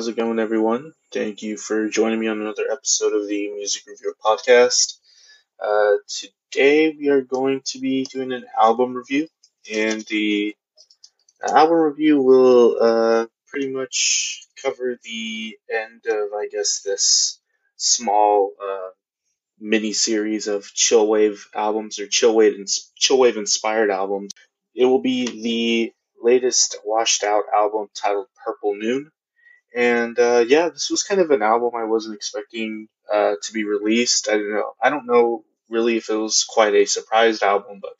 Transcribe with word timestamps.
how's 0.00 0.08
it 0.08 0.16
going, 0.16 0.38
everyone? 0.38 0.94
Thank 1.12 1.42
you 1.42 1.58
for 1.58 1.90
joining 1.90 2.18
me 2.18 2.26
on 2.26 2.40
another 2.40 2.64
episode 2.72 3.12
of 3.12 3.28
the 3.28 3.50
Music 3.50 3.82
Review 3.86 4.14
Podcast. 4.24 4.94
Uh, 5.62 5.96
today 6.08 6.96
we 6.98 7.10
are 7.10 7.20
going 7.20 7.60
to 7.66 7.80
be 7.80 8.04
doing 8.04 8.32
an 8.32 8.46
album 8.58 8.94
review, 8.94 9.28
and 9.70 10.00
the 10.06 10.56
album 11.46 11.80
review 11.80 12.22
will 12.22 12.78
uh, 12.80 13.26
pretty 13.48 13.70
much 13.70 14.46
cover 14.62 14.98
the 15.04 15.58
end 15.70 16.06
of, 16.08 16.32
I 16.32 16.48
guess, 16.50 16.80
this 16.80 17.38
small 17.76 18.52
uh, 18.58 18.88
mini 19.60 19.92
series 19.92 20.46
of 20.46 20.62
chillwave 20.64 21.40
albums 21.54 21.98
or 21.98 22.06
chillwave 22.06 22.56
chillwave 22.98 23.36
inspired 23.36 23.90
albums. 23.90 24.32
It 24.74 24.86
will 24.86 25.02
be 25.02 25.26
the 25.26 25.92
latest 26.22 26.78
washed 26.86 27.22
out 27.22 27.42
album 27.54 27.88
titled 27.94 28.28
Purple 28.42 28.76
Noon. 28.76 29.10
And 29.74 30.18
uh, 30.18 30.44
yeah, 30.46 30.68
this 30.68 30.90
was 30.90 31.02
kind 31.02 31.20
of 31.20 31.30
an 31.30 31.42
album 31.42 31.70
I 31.76 31.84
wasn't 31.84 32.16
expecting 32.16 32.88
uh, 33.12 33.34
to 33.42 33.52
be 33.52 33.64
released. 33.64 34.28
I 34.28 34.32
don't 34.32 34.52
know. 34.52 34.72
I 34.82 34.90
don't 34.90 35.06
know 35.06 35.44
really 35.68 35.96
if 35.96 36.10
it 36.10 36.16
was 36.16 36.44
quite 36.44 36.74
a 36.74 36.86
surprised 36.86 37.42
album, 37.42 37.80
but 37.80 37.92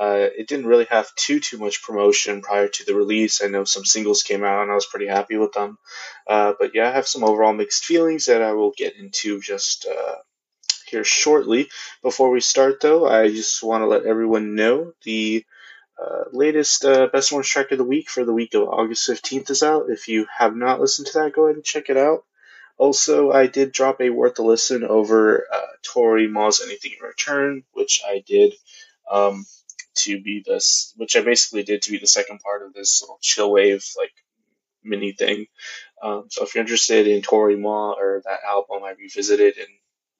uh, 0.00 0.28
it 0.38 0.46
didn't 0.46 0.66
really 0.66 0.86
have 0.86 1.12
too 1.16 1.40
too 1.40 1.58
much 1.58 1.82
promotion 1.82 2.40
prior 2.42 2.68
to 2.68 2.84
the 2.84 2.94
release. 2.94 3.42
I 3.42 3.48
know 3.48 3.64
some 3.64 3.84
singles 3.84 4.22
came 4.22 4.44
out, 4.44 4.62
and 4.62 4.70
I 4.70 4.74
was 4.74 4.86
pretty 4.86 5.08
happy 5.08 5.36
with 5.36 5.52
them. 5.52 5.78
Uh, 6.26 6.54
but 6.58 6.72
yeah, 6.74 6.88
I 6.88 6.92
have 6.92 7.08
some 7.08 7.24
overall 7.24 7.52
mixed 7.52 7.84
feelings 7.84 8.26
that 8.26 8.42
I 8.42 8.52
will 8.52 8.72
get 8.76 8.96
into 8.96 9.40
just 9.40 9.86
uh, 9.86 10.16
here 10.86 11.04
shortly. 11.04 11.68
Before 12.02 12.30
we 12.30 12.40
start, 12.40 12.80
though, 12.80 13.08
I 13.08 13.28
just 13.28 13.62
want 13.62 13.82
to 13.82 13.86
let 13.86 14.06
everyone 14.06 14.54
know 14.54 14.92
the 15.04 15.44
uh, 16.00 16.24
latest 16.32 16.84
uh, 16.84 17.08
Best 17.08 17.32
Orange 17.32 17.50
Track 17.50 17.72
of 17.72 17.78
the 17.78 17.84
Week 17.84 18.08
for 18.08 18.24
the 18.24 18.32
week 18.32 18.54
of 18.54 18.68
August 18.68 19.08
15th 19.08 19.50
is 19.50 19.62
out. 19.62 19.90
If 19.90 20.08
you 20.08 20.26
have 20.36 20.54
not 20.54 20.80
listened 20.80 21.08
to 21.08 21.18
that, 21.20 21.32
go 21.32 21.46
ahead 21.46 21.56
and 21.56 21.64
check 21.64 21.90
it 21.90 21.96
out. 21.96 22.24
Also, 22.76 23.32
I 23.32 23.48
did 23.48 23.72
drop 23.72 24.00
a 24.00 24.10
worth 24.10 24.38
a 24.38 24.42
listen 24.42 24.84
over 24.84 25.46
uh, 25.52 25.60
Toro 25.82 26.20
y 26.20 26.28
Moi's 26.28 26.62
Anything 26.62 26.92
in 26.92 27.04
Return, 27.06 27.64
which 27.72 28.00
I 28.06 28.22
did 28.24 28.54
um, 29.10 29.44
to 29.96 30.20
be 30.22 30.44
this, 30.46 30.94
which 30.96 31.16
I 31.16 31.22
basically 31.22 31.64
did 31.64 31.82
to 31.82 31.90
be 31.90 31.98
the 31.98 32.06
second 32.06 32.38
part 32.38 32.62
of 32.62 32.72
this 32.72 33.02
little 33.02 33.18
chill 33.20 33.50
wave 33.50 33.84
like 33.96 34.12
mini 34.84 35.12
thing. 35.12 35.46
Um, 36.00 36.26
so 36.30 36.44
if 36.44 36.54
you're 36.54 36.62
interested 36.62 37.08
in 37.08 37.22
Toro 37.22 37.52
y 37.52 37.58
Moi 37.58 37.94
or 37.98 38.22
that 38.24 38.40
album, 38.46 38.84
I 38.84 38.92
revisited 38.92 39.58
and 39.58 39.68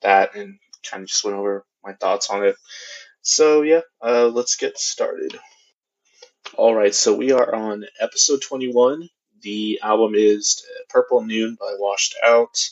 that 0.03 0.35
and 0.35 0.59
kind 0.89 1.05
of 1.05 1.09
just 1.09 1.25
went 1.25 1.37
over 1.37 1.65
my 1.85 1.93
thoughts 1.93 2.31
on 2.31 2.45
it. 2.45 2.57
So 3.23 3.63
yeah, 3.63 3.83
uh, 4.03 4.27
let's 4.27 4.57
get 4.57 4.79
started. 4.79 5.39
All 6.57 6.75
right, 6.75 6.95
so 6.95 7.15
we 7.15 7.33
are 7.33 7.55
on 7.55 7.85
episode 8.01 8.41
21. 8.43 9.09
The 9.43 9.81
album 9.83 10.15
is 10.15 10.65
Purple 10.89 11.23
Noon 11.23 11.57
by 11.61 11.75
Washed 11.79 12.17
Out. 12.25 12.69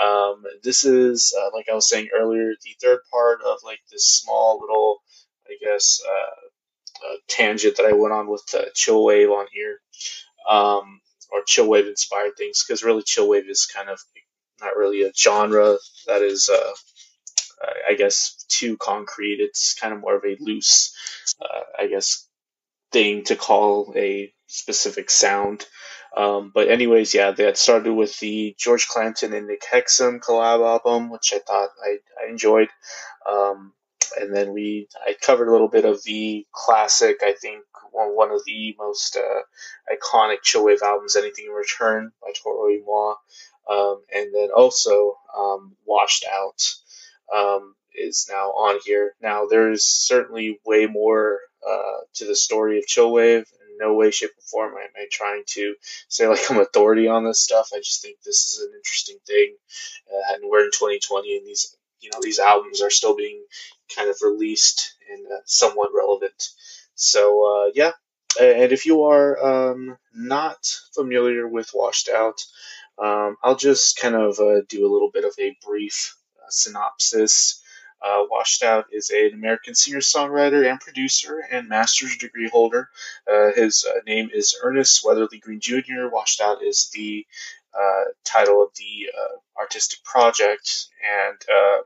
Um, 0.00 0.44
this 0.62 0.84
is, 0.84 1.34
uh, 1.36 1.48
like 1.54 1.68
I 1.70 1.74
was 1.74 1.88
saying 1.88 2.10
earlier, 2.14 2.52
the 2.62 2.76
third 2.80 3.00
part 3.10 3.40
of 3.42 3.58
like 3.64 3.80
this 3.90 4.04
small 4.04 4.60
little, 4.60 4.98
I 5.48 5.56
guess, 5.60 6.00
uh, 6.06 7.06
uh, 7.08 7.16
tangent 7.26 7.76
that 7.78 7.86
I 7.86 7.92
went 7.92 8.12
on 8.12 8.28
with 8.28 8.44
uh, 8.54 8.66
Chillwave 8.74 9.30
on 9.30 9.46
here, 9.50 9.80
um, 10.48 11.00
or 11.32 11.42
Chillwave 11.42 11.88
inspired 11.88 12.36
things, 12.36 12.64
because 12.64 12.84
really 12.84 13.02
Chillwave 13.02 13.48
is 13.48 13.66
kind 13.66 13.88
of 13.88 13.98
not 14.60 14.76
really 14.76 15.02
a 15.02 15.12
genre 15.14 15.78
that 16.06 16.22
is, 16.22 16.50
uh, 16.50 16.72
I 17.88 17.94
guess, 17.94 18.44
too 18.48 18.76
concrete. 18.76 19.40
It's 19.40 19.74
kind 19.74 19.94
of 19.94 20.00
more 20.00 20.16
of 20.16 20.24
a 20.24 20.36
loose, 20.38 20.94
uh, 21.40 21.60
I 21.78 21.86
guess, 21.86 22.25
thing 22.96 23.24
to 23.24 23.36
call 23.36 23.92
a 23.94 24.32
specific 24.46 25.10
sound. 25.10 25.66
Um, 26.16 26.50
but 26.54 26.68
anyways, 26.68 27.12
yeah, 27.12 27.32
that 27.32 27.58
started 27.58 27.92
with 27.92 28.18
the 28.20 28.54
George 28.58 28.88
Clanton 28.88 29.34
and 29.34 29.48
Nick 29.48 29.62
Hexum 29.70 30.18
collab 30.18 30.66
album, 30.66 31.10
which 31.10 31.34
I 31.34 31.40
thought 31.40 31.68
I, 31.84 31.98
I 32.18 32.30
enjoyed. 32.30 32.68
Um, 33.30 33.74
and 34.18 34.34
then 34.34 34.54
we 34.54 34.88
I 35.06 35.14
covered 35.20 35.48
a 35.48 35.52
little 35.52 35.68
bit 35.68 35.84
of 35.84 36.02
the 36.04 36.46
classic, 36.52 37.18
I 37.22 37.34
think 37.34 37.64
one, 37.92 38.16
one 38.16 38.30
of 38.30 38.40
the 38.46 38.74
most 38.78 39.18
uh, 39.18 39.42
iconic 39.94 40.38
chillwave 40.42 40.80
albums, 40.80 41.16
Anything 41.16 41.48
in 41.48 41.52
Return 41.52 42.12
by 42.22 42.32
Toro 42.32 42.70
y 42.70 42.78
Moi. 42.82 43.14
Um, 43.68 44.00
and 44.14 44.34
then 44.34 44.48
also 44.56 45.18
um, 45.36 45.76
Washed 45.84 46.24
Out 46.32 46.76
um, 47.36 47.74
is 47.94 48.26
now 48.30 48.52
on 48.52 48.80
here. 48.86 49.12
Now 49.20 49.44
there's 49.44 49.84
certainly 49.84 50.60
way 50.64 50.86
more 50.86 51.40
uh, 51.68 52.00
to 52.14 52.26
the 52.26 52.36
story 52.36 52.78
of 52.78 52.86
Chillwave. 52.86 53.44
In 53.68 53.78
no 53.78 53.94
way, 53.94 54.10
shape, 54.10 54.30
or 54.30 54.42
form 54.42 54.74
am 54.74 54.88
I 54.96 55.06
trying 55.10 55.42
to 55.48 55.74
say 56.08 56.26
like 56.26 56.40
I'm 56.50 56.60
authority 56.60 57.08
on 57.08 57.24
this 57.24 57.40
stuff. 57.40 57.70
I 57.74 57.78
just 57.78 58.02
think 58.02 58.18
this 58.24 58.44
is 58.44 58.60
an 58.64 58.72
interesting 58.76 59.18
thing, 59.26 59.56
uh, 60.12 60.34
and 60.34 60.44
we're 60.50 60.64
in 60.64 60.70
2020, 60.70 61.36
and 61.38 61.46
these 61.46 61.76
you 62.00 62.10
know 62.12 62.20
these 62.22 62.38
albums 62.38 62.82
are 62.82 62.90
still 62.90 63.16
being 63.16 63.44
kind 63.94 64.10
of 64.10 64.16
released 64.22 64.94
and 65.12 65.26
uh, 65.26 65.40
somewhat 65.44 65.90
relevant. 65.94 66.50
So 66.94 67.66
uh, 67.66 67.70
yeah, 67.74 67.92
and 68.40 68.72
if 68.72 68.86
you 68.86 69.04
are 69.04 69.72
um, 69.72 69.96
not 70.14 70.58
familiar 70.94 71.46
with 71.48 71.70
Washed 71.74 72.08
Out, 72.08 72.44
um, 72.98 73.36
I'll 73.42 73.56
just 73.56 73.98
kind 73.98 74.14
of 74.14 74.38
uh, 74.38 74.62
do 74.68 74.86
a 74.86 74.92
little 74.92 75.10
bit 75.12 75.24
of 75.24 75.34
a 75.38 75.56
brief 75.66 76.16
synopsis. 76.48 77.62
Uh, 78.06 78.24
Washed 78.30 78.62
Out 78.62 78.86
is 78.92 79.10
an 79.10 79.32
American 79.34 79.74
singer 79.74 79.98
songwriter 79.98 80.68
and 80.70 80.78
producer 80.78 81.42
and 81.50 81.68
master's 81.68 82.16
degree 82.16 82.48
holder. 82.48 82.88
Uh, 83.30 83.50
his 83.52 83.84
uh, 83.88 83.98
name 84.06 84.30
is 84.32 84.56
Ernest 84.62 85.04
Weatherly 85.04 85.38
Greene 85.38 85.60
Jr. 85.60 86.08
Washed 86.12 86.40
Out 86.40 86.62
is 86.62 86.90
the 86.94 87.26
uh, 87.74 88.04
title 88.24 88.62
of 88.62 88.70
the 88.76 89.08
uh, 89.12 89.60
artistic 89.60 90.04
project. 90.04 90.86
And 91.02 91.36
uh, 91.52 91.82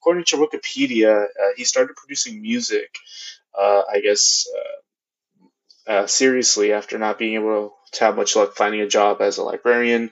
according 0.00 0.24
to 0.24 0.36
Wikipedia, 0.36 1.26
he 1.56 1.64
started 1.64 1.94
producing 1.96 2.42
music, 2.42 2.96
I 3.56 4.00
guess, 4.02 4.46
seriously 6.06 6.72
after 6.72 6.98
not 6.98 7.18
being 7.18 7.34
able 7.34 7.76
to 7.92 8.04
have 8.04 8.16
much 8.16 8.34
luck 8.34 8.56
finding 8.56 8.80
a 8.80 8.88
job 8.88 9.20
as 9.20 9.38
a 9.38 9.44
librarian 9.44 10.10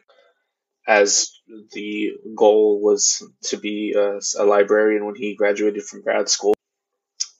as 0.87 1.39
the 1.72 2.12
goal 2.34 2.81
was 2.81 3.22
to 3.44 3.56
be 3.56 3.94
a, 3.97 4.21
a, 4.38 4.44
librarian 4.44 5.05
when 5.05 5.15
he 5.15 5.34
graduated 5.34 5.84
from 5.84 6.03
grad 6.03 6.28
school. 6.28 6.55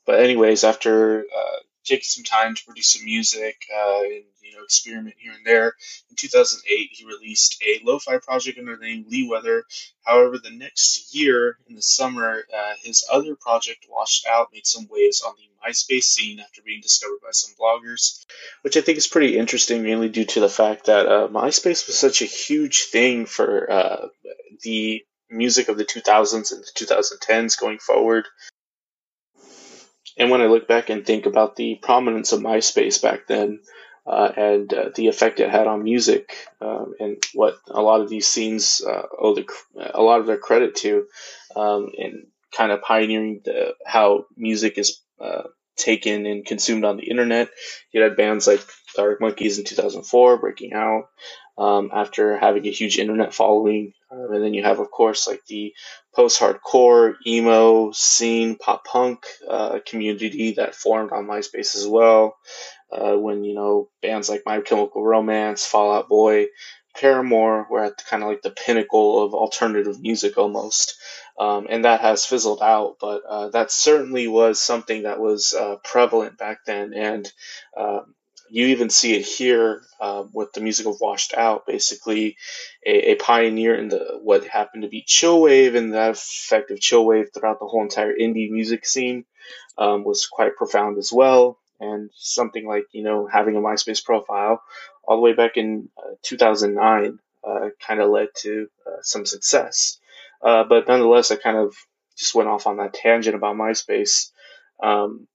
But 0.07 0.21
anyways, 0.21 0.65
after 0.65 1.21
uh, 1.21 1.57
taking 1.85 2.05
some 2.05 2.25
time 2.25 2.55
to 2.55 2.65
produce 2.65 2.95
some 2.95 3.05
music 3.05 3.57
uh, 3.75 4.01
and 4.03 4.25
you 4.51 4.57
know 4.57 4.65
experiment 4.65 5.17
here 5.19 5.33
and 5.33 5.47
there, 5.47 5.75
in 6.11 6.17
2008 6.17 6.91
he 6.93 7.05
released 7.05 7.63
a 7.63 7.81
lo-fi 7.85 8.19
project 8.19 8.59
under 8.59 8.77
the 8.77 8.85
name 8.85 9.07
Lee 9.09 9.29
Weather. 9.29 9.65
However, 10.03 10.39
the 10.39 10.51
next 10.51 11.15
year 11.15 11.59
in 11.69 11.75
the 11.75 11.83
summer, 11.83 12.45
uh, 12.55 12.73
his 12.83 13.07
other 13.11 13.37
project, 13.37 13.87
Washed 13.89 14.27
Out, 14.27 14.49
made 14.53 14.67
some 14.67 14.89
waves 14.91 15.23
on 15.23 15.35
the 15.37 15.69
MySpace 15.69 16.05
scene 16.05 16.41
after 16.41 16.63
being 16.63 16.81
discovered 16.81 17.21
by 17.23 17.31
some 17.33 17.55
bloggers, 17.61 18.25
which 18.63 18.77
I 18.77 18.81
think 18.81 18.99
is 18.99 19.07
pretty 19.07 19.37
interesting, 19.37 19.83
mainly 19.83 20.09
due 20.09 20.25
to 20.25 20.41
the 20.41 20.49
fact 20.49 20.87
that 20.87 21.07
uh, 21.07 21.29
MySpace 21.29 21.87
was 21.87 21.99
such 21.99 22.23
a 22.23 22.27
huge 22.27 22.85
thing 22.85 23.27
for 23.27 23.71
uh, 23.71 24.09
the 24.63 25.03
music 25.31 25.69
of 25.69 25.79
the 25.79 25.85
2000s 25.85 26.53
and 26.53 26.63
the 26.63 26.73
2010s 26.75 27.59
going 27.59 27.79
forward. 27.79 28.27
And 30.19 30.31
when 30.31 30.41
I 30.43 30.47
look 30.47 30.67
back 30.67 30.91
and 30.91 31.07
think 31.07 31.27
about 31.27 31.57
the 31.57 31.77
prominence 31.77 32.33
of 32.33 32.41
MySpace 32.41 33.01
back 33.01 33.27
then 33.27 33.61
uh, 34.07 34.31
and 34.37 34.73
uh, 34.73 34.91
the 34.95 35.09
effect 35.09 35.41
it 35.41 35.51
had 35.51 35.67
on 35.67 35.85
music 35.85 36.35
um, 36.61 36.95
and 36.99 37.23
what 37.35 37.57
a 37.69 37.81
lot 37.81 38.01
of 38.01 38.09
these 38.09 38.27
scenes 38.27 38.83
uh, 38.87 39.03
owe 39.19 39.35
the, 39.35 39.47
a 39.95 40.03
lot 40.03 40.21
of 40.21 40.27
their 40.27 40.39
credit 40.39 40.75
to 40.77 41.07
um, 41.57 41.91
in 41.97 42.27
kind 42.53 42.73
of 42.73 42.83
pioneering 42.83 43.41
the, 43.45 43.75
how 43.87 44.27
music 44.37 44.79
is 44.79 45.01
uh, 45.21 45.43
taken 45.77 46.27
and 46.27 46.45
consumed 46.45 46.85
on 46.85 46.97
the 46.97 47.05
internet. 47.11 47.51
You 47.93 48.03
had 48.03 48.17
bands 48.17 48.47
like 48.47 48.61
Arctic 48.99 49.21
Monkeys 49.21 49.59
in 49.59 49.65
2004 49.65 50.39
breaking 50.39 50.73
out 50.73 51.05
um, 51.59 51.91
after 51.93 52.39
having 52.39 52.67
a 52.67 52.71
huge 52.71 52.99
internet 52.99 53.35
following. 53.35 53.93
Um, 54.11 54.33
and 54.33 54.45
then 54.45 54.55
you 54.55 54.63
have, 54.63 54.81
of 54.81 54.91
course, 54.91 55.27
like 55.27 55.45
the 55.47 55.73
post-hardcore, 56.15 57.15
emo, 57.27 57.93
scene, 57.93 58.57
pop 58.57 58.85
punk 58.85 59.27
uh, 59.49 59.79
community 59.87 60.53
that 60.53 60.75
formed 60.75 61.13
on 61.13 61.27
MySpace 61.27 61.77
as 61.77 61.87
well. 61.87 62.37
Uh, 62.93 63.17
when 63.17 63.45
you 63.45 63.55
know 63.55 63.89
bands 64.03 64.29
like 64.29 64.43
My 64.45 64.61
Chemical 64.61 65.05
Romance, 65.05 65.67
Fall 65.67 65.93
Out 65.93 66.09
Boy, 66.09 66.47
Paramore 66.97 67.67
were 67.71 67.85
at 67.85 68.05
kind 68.07 68.23
of 68.23 68.29
like 68.29 68.43
the 68.43 68.51
pinnacle 68.51 69.25
of 69.25 69.35
alternative 69.35 70.01
music 70.01 70.37
almost. 70.39 70.97
Um, 71.39 71.69
and 71.71 71.85
that 71.85 72.01
has 72.01 72.27
fizzled 72.27 72.61
out, 72.61 72.97
but 73.01 73.23
uh, 73.27 73.49
that 73.51 73.71
certainly 73.71 74.29
was 74.29 74.61
something 74.61 75.05
that 75.05 75.21
was 75.21 75.55
uh, 75.55 75.77
prevalent 75.83 76.37
back 76.37 76.59
then. 76.67 76.93
And 76.93 77.33
um, 77.75 78.15
you 78.51 78.67
even 78.67 78.91
see 78.91 79.15
it 79.15 79.25
here 79.25 79.83
uh, 80.01 80.25
with 80.33 80.53
the 80.53 80.61
music 80.61 80.87
of 80.87 81.01
Washed 81.01 81.33
Out, 81.35 81.67
basically 81.67 82.37
a, 82.85 83.13
a, 83.13 83.15
pioneer 83.15 83.75
in 83.77 83.89
the 83.89 84.19
what 84.23 84.45
happened 84.45 84.83
to 84.83 84.89
be 84.89 85.05
chillwave 85.07 85.77
and 85.77 85.95
that 85.95 86.11
effect 86.11 86.71
of 86.71 86.81
chillwave 86.81 87.33
throughout 87.33 87.61
the 87.61 87.67
whole 87.67 87.83
entire 87.83 88.13
indie 88.13 88.51
music 88.51 88.85
scene 88.85 89.25
um, 89.79 90.05
was 90.05 90.27
quite 90.27 90.57
profound 90.57 90.99
as 90.99 91.13
well. 91.13 91.60
And 91.81 92.11
something 92.15 92.67
like 92.67 92.85
you 92.93 93.03
know 93.03 93.27
having 93.27 93.57
a 93.57 93.61
MySpace 93.61 94.05
profile 94.05 94.63
all 95.03 95.17
the 95.17 95.23
way 95.23 95.33
back 95.33 95.57
in 95.57 95.89
uh, 95.99 96.15
2009 96.23 97.19
uh, 97.43 97.71
kind 97.81 98.01
of 98.01 98.11
led 98.11 98.29
to 98.37 98.69
uh, 98.87 99.01
some 99.03 99.25
success. 99.25 99.99
Uh, 100.43 100.65
but 100.65 100.87
nonetheless, 100.89 101.31
I 101.31 101.37
kind 101.37 101.57
of 101.57 101.75
just 102.17 102.35
went 102.35 102.49
off 102.49 102.67
on 102.67 102.77
that 102.77 102.95
tangent 102.95 103.35
about 103.35 103.57
MySpace. 103.57 104.31
Um, 104.83 105.27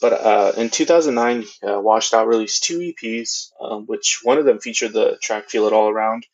but 0.00 0.12
uh, 0.12 0.52
in 0.58 0.68
2009, 0.68 1.44
uh, 1.66 1.80
Washed 1.80 2.12
Out 2.12 2.28
released 2.28 2.64
two 2.64 2.78
EPs, 2.78 3.52
um, 3.60 3.86
which 3.86 4.20
one 4.22 4.36
of 4.38 4.44
them 4.44 4.60
featured 4.60 4.92
the 4.92 5.16
track 5.22 5.48
"Feel 5.48 5.66
It 5.66 5.72
All 5.72 5.88
Around," 5.88 6.26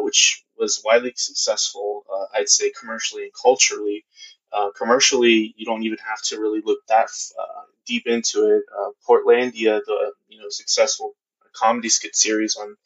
which 0.00 0.44
was 0.58 0.82
widely 0.84 1.12
successful, 1.14 2.04
I'd 2.34 2.48
say, 2.48 2.72
commercially 2.78 3.22
and 3.22 3.32
culturally. 3.32 4.04
Uh, 4.52 4.70
commercially, 4.76 5.54
you 5.56 5.66
don't 5.66 5.82
even 5.82 5.98
have 6.06 6.22
to 6.22 6.40
really 6.40 6.62
look 6.64 6.80
that 6.88 7.08
uh, 7.38 7.62
deep 7.86 8.06
into 8.06 8.56
it. 8.56 8.62
Portlandia, 9.08 9.80
the 9.84 10.12
you 10.28 10.40
know 10.40 10.48
successful 10.48 11.14
comedy 11.54 11.88
skit 11.88 12.14
series 12.16 12.56
on 12.56 12.76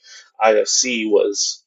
IFC, 0.41 1.09
was 1.11 1.65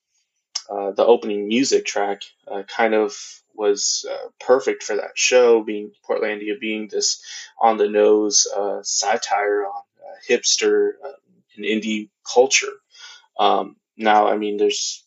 the 0.70 1.06
opening 1.06 1.48
music 1.48 1.86
track. 1.86 2.22
kind 2.68 2.94
of 2.94 3.16
was 3.56 4.06
uh, 4.10 4.30
perfect 4.40 4.84
for 4.84 4.96
that 4.98 5.12
show, 5.16 5.64
being 5.64 5.92
Portlandia 6.08 6.60
being 6.60 6.88
this 6.88 7.22
on 7.60 7.78
the 7.78 7.90
nose 7.90 8.48
uh, 8.56 8.80
satire 8.84 9.66
on 9.66 9.82
uh, 10.00 10.16
hipster 10.30 10.92
uh, 11.04 11.12
and 11.56 11.66
indie 11.66 12.10
culture. 12.32 12.72
Um, 13.40 13.78
now, 13.98 14.28
I 14.28 14.38
mean, 14.38 14.58
there's 14.58 15.04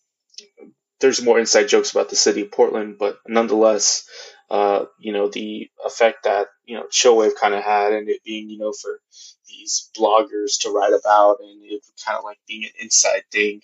there's 1.00 1.22
more 1.22 1.38
inside 1.38 1.68
jokes 1.68 1.92
about 1.92 2.08
the 2.08 2.16
city 2.16 2.42
of 2.42 2.50
Portland, 2.50 2.96
but 2.98 3.18
nonetheless, 3.26 4.08
uh, 4.50 4.86
you 4.98 5.12
know, 5.12 5.28
the 5.28 5.70
effect 5.84 6.24
that 6.24 6.48
you 6.64 6.76
know 6.76 6.84
Chillwave 6.84 7.36
kind 7.36 7.54
of 7.54 7.62
had, 7.62 7.92
and 7.92 8.08
it 8.08 8.24
being 8.24 8.48
you 8.50 8.58
know 8.58 8.72
for 8.72 9.00
these 9.48 9.90
bloggers 9.98 10.60
to 10.60 10.70
write 10.70 10.92
about, 10.92 11.40
and 11.40 11.62
it 11.64 11.82
kind 12.04 12.18
of 12.18 12.24
like 12.24 12.38
being 12.46 12.64
an 12.64 12.70
inside 12.80 13.22
thing, 13.30 13.60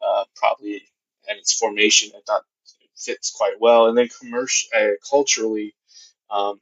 uh, 0.00 0.24
probably 0.36 0.82
at 1.28 1.36
its 1.36 1.52
formation. 1.52 2.10
I 2.14 2.20
thought 2.26 2.44
it 2.80 2.88
fits 2.96 3.30
quite 3.30 3.60
well. 3.60 3.86
And 3.86 3.96
then 3.96 4.08
commercial, 4.08 4.70
uh, 4.76 4.88
culturally, 5.08 5.74
um, 6.30 6.60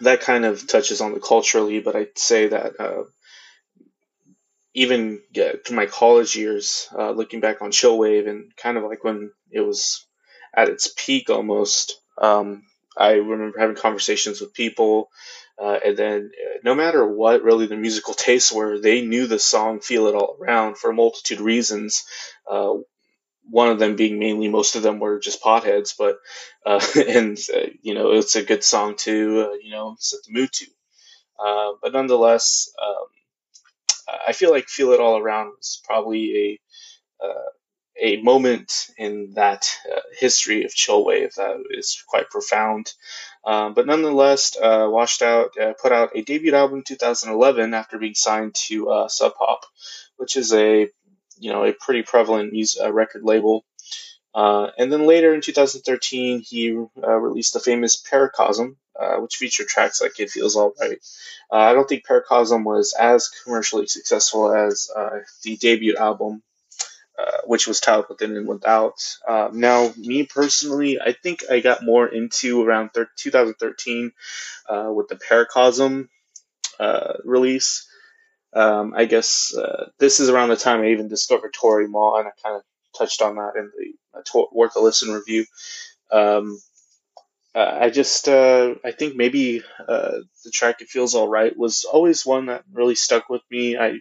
that 0.00 0.20
kind 0.20 0.44
of 0.44 0.66
touches 0.66 1.00
on 1.00 1.14
the 1.14 1.20
culturally, 1.20 1.80
but 1.80 1.96
I'd 1.96 2.18
say 2.18 2.48
that 2.48 2.80
uh, 2.80 3.04
even 4.74 5.20
yeah, 5.32 5.52
through 5.64 5.76
my 5.76 5.86
college 5.86 6.34
years, 6.34 6.88
uh, 6.96 7.10
looking 7.10 7.40
back 7.40 7.62
on 7.62 7.70
Chillwave 7.70 8.28
and 8.28 8.54
kind 8.56 8.76
of 8.76 8.84
like 8.84 9.04
when 9.04 9.30
it 9.50 9.60
was 9.60 10.06
at 10.54 10.68
its 10.68 10.92
peak 10.96 11.30
almost, 11.30 12.00
um, 12.18 12.64
I 12.96 13.12
remember 13.12 13.58
having 13.58 13.76
conversations 13.76 14.40
with 14.40 14.54
people. 14.54 15.10
Uh, 15.60 15.78
and 15.84 15.96
then, 15.96 16.30
uh, 16.44 16.58
no 16.64 16.74
matter 16.74 17.06
what 17.06 17.42
really 17.42 17.66
the 17.66 17.76
musical 17.76 18.14
tastes 18.14 18.50
were, 18.52 18.78
they 18.78 19.02
knew 19.02 19.26
the 19.26 19.38
song 19.38 19.80
"Feel 19.80 20.06
It 20.08 20.14
All 20.14 20.36
Around" 20.40 20.78
for 20.78 20.90
a 20.90 20.94
multitude 20.94 21.38
of 21.40 21.44
reasons. 21.44 22.04
Uh, 22.50 22.74
one 23.50 23.68
of 23.68 23.78
them 23.78 23.96
being 23.96 24.18
mainly 24.18 24.48
most 24.48 24.76
of 24.76 24.82
them 24.82 24.98
were 25.00 25.18
just 25.20 25.42
potheads, 25.42 25.94
but 25.98 26.18
uh, 26.66 26.84
and 27.08 27.38
uh, 27.54 27.66
you 27.82 27.94
know 27.94 28.12
it's 28.12 28.36
a 28.36 28.44
good 28.44 28.64
song 28.64 28.96
to 28.98 29.50
uh, 29.50 29.54
you 29.54 29.70
know 29.70 29.96
set 30.00 30.20
the 30.26 30.32
mood 30.32 30.52
to. 30.52 30.66
But 31.82 31.92
nonetheless, 31.92 32.70
um, 32.82 33.06
I 34.28 34.32
feel 34.32 34.50
like 34.50 34.68
"Feel 34.68 34.92
It 34.92 35.00
All 35.00 35.18
Around" 35.18 35.52
was 35.56 35.80
probably 35.84 36.58
a 37.24 37.24
a 38.02 38.20
moment 38.20 38.90
in 38.98 39.32
that 39.34 39.70
uh, 39.90 40.00
history 40.18 40.64
of 40.64 40.72
chillwave 40.72 41.34
that 41.36 41.62
is 41.70 42.02
quite 42.06 42.28
profound. 42.28 42.92
Um, 43.46 43.74
but 43.74 43.86
nonetheless, 43.86 44.56
Washed 44.60 45.22
Out 45.22 45.52
put 45.80 45.92
out 45.92 46.10
a 46.14 46.22
debut 46.22 46.54
album 46.54 46.78
in 46.78 46.84
2011 46.84 47.72
after 47.74 47.98
being 47.98 48.14
signed 48.14 48.54
to 48.66 49.06
Sub 49.08 49.34
Pop, 49.34 49.64
which 50.16 50.36
is 50.36 50.52
a 50.52 50.88
you 51.42 51.52
know 51.52 51.64
a 51.64 51.72
pretty 51.72 52.02
prevalent 52.02 52.52
music, 52.52 52.82
uh, 52.82 52.92
record 52.92 53.22
label. 53.24 53.64
Uh, 54.34 54.68
and 54.78 54.90
then 54.90 55.06
later 55.06 55.34
in 55.34 55.42
2013, 55.42 56.40
he 56.40 56.74
uh, 57.02 57.16
released 57.16 57.52
the 57.52 57.60
famous 57.60 58.02
Paracosm, 58.02 58.76
uh, 58.98 59.16
which 59.16 59.36
featured 59.36 59.66
tracks 59.66 60.00
like 60.00 60.18
"It 60.18 60.30
Feels 60.30 60.56
Alright." 60.56 60.98
Uh, 61.50 61.56
I 61.56 61.74
don't 61.74 61.88
think 61.88 62.06
Paracosm 62.06 62.64
was 62.64 62.94
as 62.98 63.28
commercially 63.44 63.86
successful 63.86 64.52
as 64.54 64.88
uh, 64.96 65.18
the 65.42 65.56
debut 65.56 65.96
album, 65.96 66.42
which 67.44 67.66
was 67.66 67.80
titled 67.80 68.06
"Within 68.08 68.36
and 68.36 68.48
Without." 68.48 68.94
now, 69.52 69.92
me 69.96 70.24
personally, 70.24 71.00
I 71.00 71.12
think 71.12 71.44
I 71.50 71.60
got 71.60 71.84
more 71.84 72.06
into 72.08 72.62
around 72.62 72.90
2013 73.16 74.12
with 74.70 75.08
the 75.08 75.16
Paracosm 75.16 76.08
release. 77.24 77.86
Um, 78.54 78.94
I 78.96 79.06
guess 79.06 79.54
uh, 79.56 79.90
this 79.98 80.20
is 80.20 80.28
around 80.28 80.50
the 80.50 80.56
time 80.56 80.82
I 80.82 80.88
even 80.88 81.08
discovered 81.08 81.54
Toro 81.54 81.82
y 81.84 81.88
Moi, 81.88 82.18
and 82.18 82.28
I 82.28 82.32
kind 82.42 82.56
of 82.56 82.62
touched 82.96 83.22
on 83.22 83.36
that 83.36 83.52
in 83.56 83.70
the 83.76 84.18
uh, 84.18 84.22
to- 84.32 84.48
Worth 84.52 84.76
a 84.76 84.80
Listen 84.80 85.12
review. 85.12 85.46
Um, 86.10 86.60
uh, 87.54 87.78
I 87.82 87.90
just, 87.90 88.28
uh, 88.28 88.74
I 88.84 88.92
think 88.92 89.16
maybe 89.16 89.62
uh, 89.88 90.12
the 90.44 90.50
track 90.52 90.80
"It 90.80 90.88
Feels 90.88 91.14
Alright" 91.14 91.56
was 91.56 91.84
always 91.84 92.24
one 92.26 92.46
that 92.46 92.64
really 92.72 92.94
stuck 92.94 93.28
with 93.28 93.42
me. 93.50 93.76
I, 93.76 93.88
I 93.88 94.00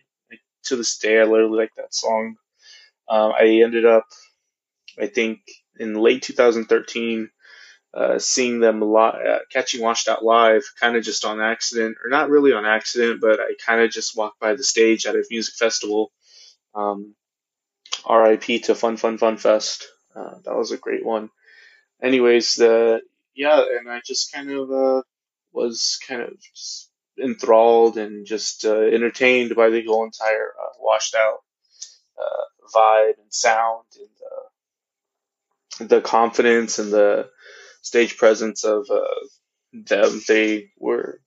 to 0.65 0.75
this 0.77 0.97
day, 0.99 1.19
I 1.19 1.23
literally 1.23 1.57
like 1.57 1.71
that 1.77 1.93
song. 1.93 2.35
Um, 3.09 3.33
I 3.37 3.61
ended 3.63 3.85
up, 3.85 4.05
I 4.99 5.07
think, 5.07 5.39
in 5.79 5.93
late 5.95 6.23
2013 6.23 7.29
uh, 7.93 8.19
seeing 8.19 8.59
them 8.59 8.81
li- 8.81 9.19
uh, 9.27 9.39
catching 9.51 9.81
Washed 9.81 10.07
Out 10.07 10.23
live, 10.23 10.63
kind 10.79 10.95
of 10.95 11.03
just 11.03 11.25
on 11.25 11.41
accident, 11.41 11.97
or 12.03 12.09
not 12.09 12.29
really 12.29 12.53
on 12.53 12.65
accident, 12.65 13.19
but 13.19 13.39
I 13.39 13.53
kind 13.65 13.81
of 13.81 13.91
just 13.91 14.15
walked 14.15 14.39
by 14.39 14.55
the 14.55 14.63
stage 14.63 15.05
at 15.05 15.15
a 15.15 15.23
music 15.29 15.55
festival. 15.55 16.11
Um, 16.73 17.15
RIP 18.09 18.63
to 18.63 18.75
Fun 18.75 18.97
Fun 18.97 19.17
Fun 19.17 19.37
Fest. 19.37 19.87
Uh, 20.15 20.35
that 20.45 20.55
was 20.55 20.71
a 20.71 20.77
great 20.77 21.05
one. 21.05 21.29
Anyways, 22.01 22.55
the 22.55 23.01
yeah, 23.35 23.61
and 23.77 23.89
I 23.89 24.01
just 24.05 24.31
kind 24.31 24.49
of 24.49 24.71
uh, 24.71 25.01
was 25.51 25.99
kind 26.07 26.21
of 26.21 26.33
enthralled 27.21 27.97
and 27.97 28.25
just 28.25 28.65
uh, 28.65 28.79
entertained 28.79 29.55
by 29.55 29.69
the 29.69 29.83
whole 29.85 30.05
entire 30.05 30.53
uh, 30.57 30.73
Washed 30.79 31.15
Out 31.15 31.39
vibe 32.73 33.19
and 33.21 33.33
sound 33.33 33.85
and 33.99 34.09
the 35.79 36.01
confidence 36.01 36.79
and 36.79 36.91
the 36.91 37.29
stage 37.81 38.17
presence 38.17 38.63
of 38.63 38.89
uh, 38.89 39.03
them. 39.73 40.21
They 40.27 40.69
were 40.77 41.19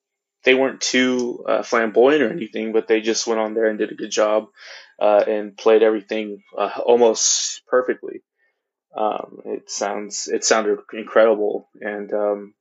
they 0.44 0.54
weren't 0.54 0.80
too 0.80 1.44
uh, 1.48 1.62
flamboyant 1.62 2.22
or 2.22 2.30
anything, 2.30 2.72
but 2.72 2.86
they 2.86 3.00
just 3.00 3.26
went 3.26 3.40
on 3.40 3.54
there 3.54 3.66
and 3.66 3.78
did 3.78 3.92
a 3.92 3.96
good 3.96 4.10
job 4.10 4.48
uh, 5.00 5.24
and 5.26 5.56
played 5.56 5.82
everything 5.82 6.42
uh, 6.56 6.80
almost 6.84 7.62
perfectly. 7.66 8.22
Um, 8.96 9.40
it 9.46 9.70
sounds 9.70 10.28
it 10.28 10.44
sounded 10.44 10.78
incredible, 10.92 11.68
and 11.80 12.12
um, 12.12 12.54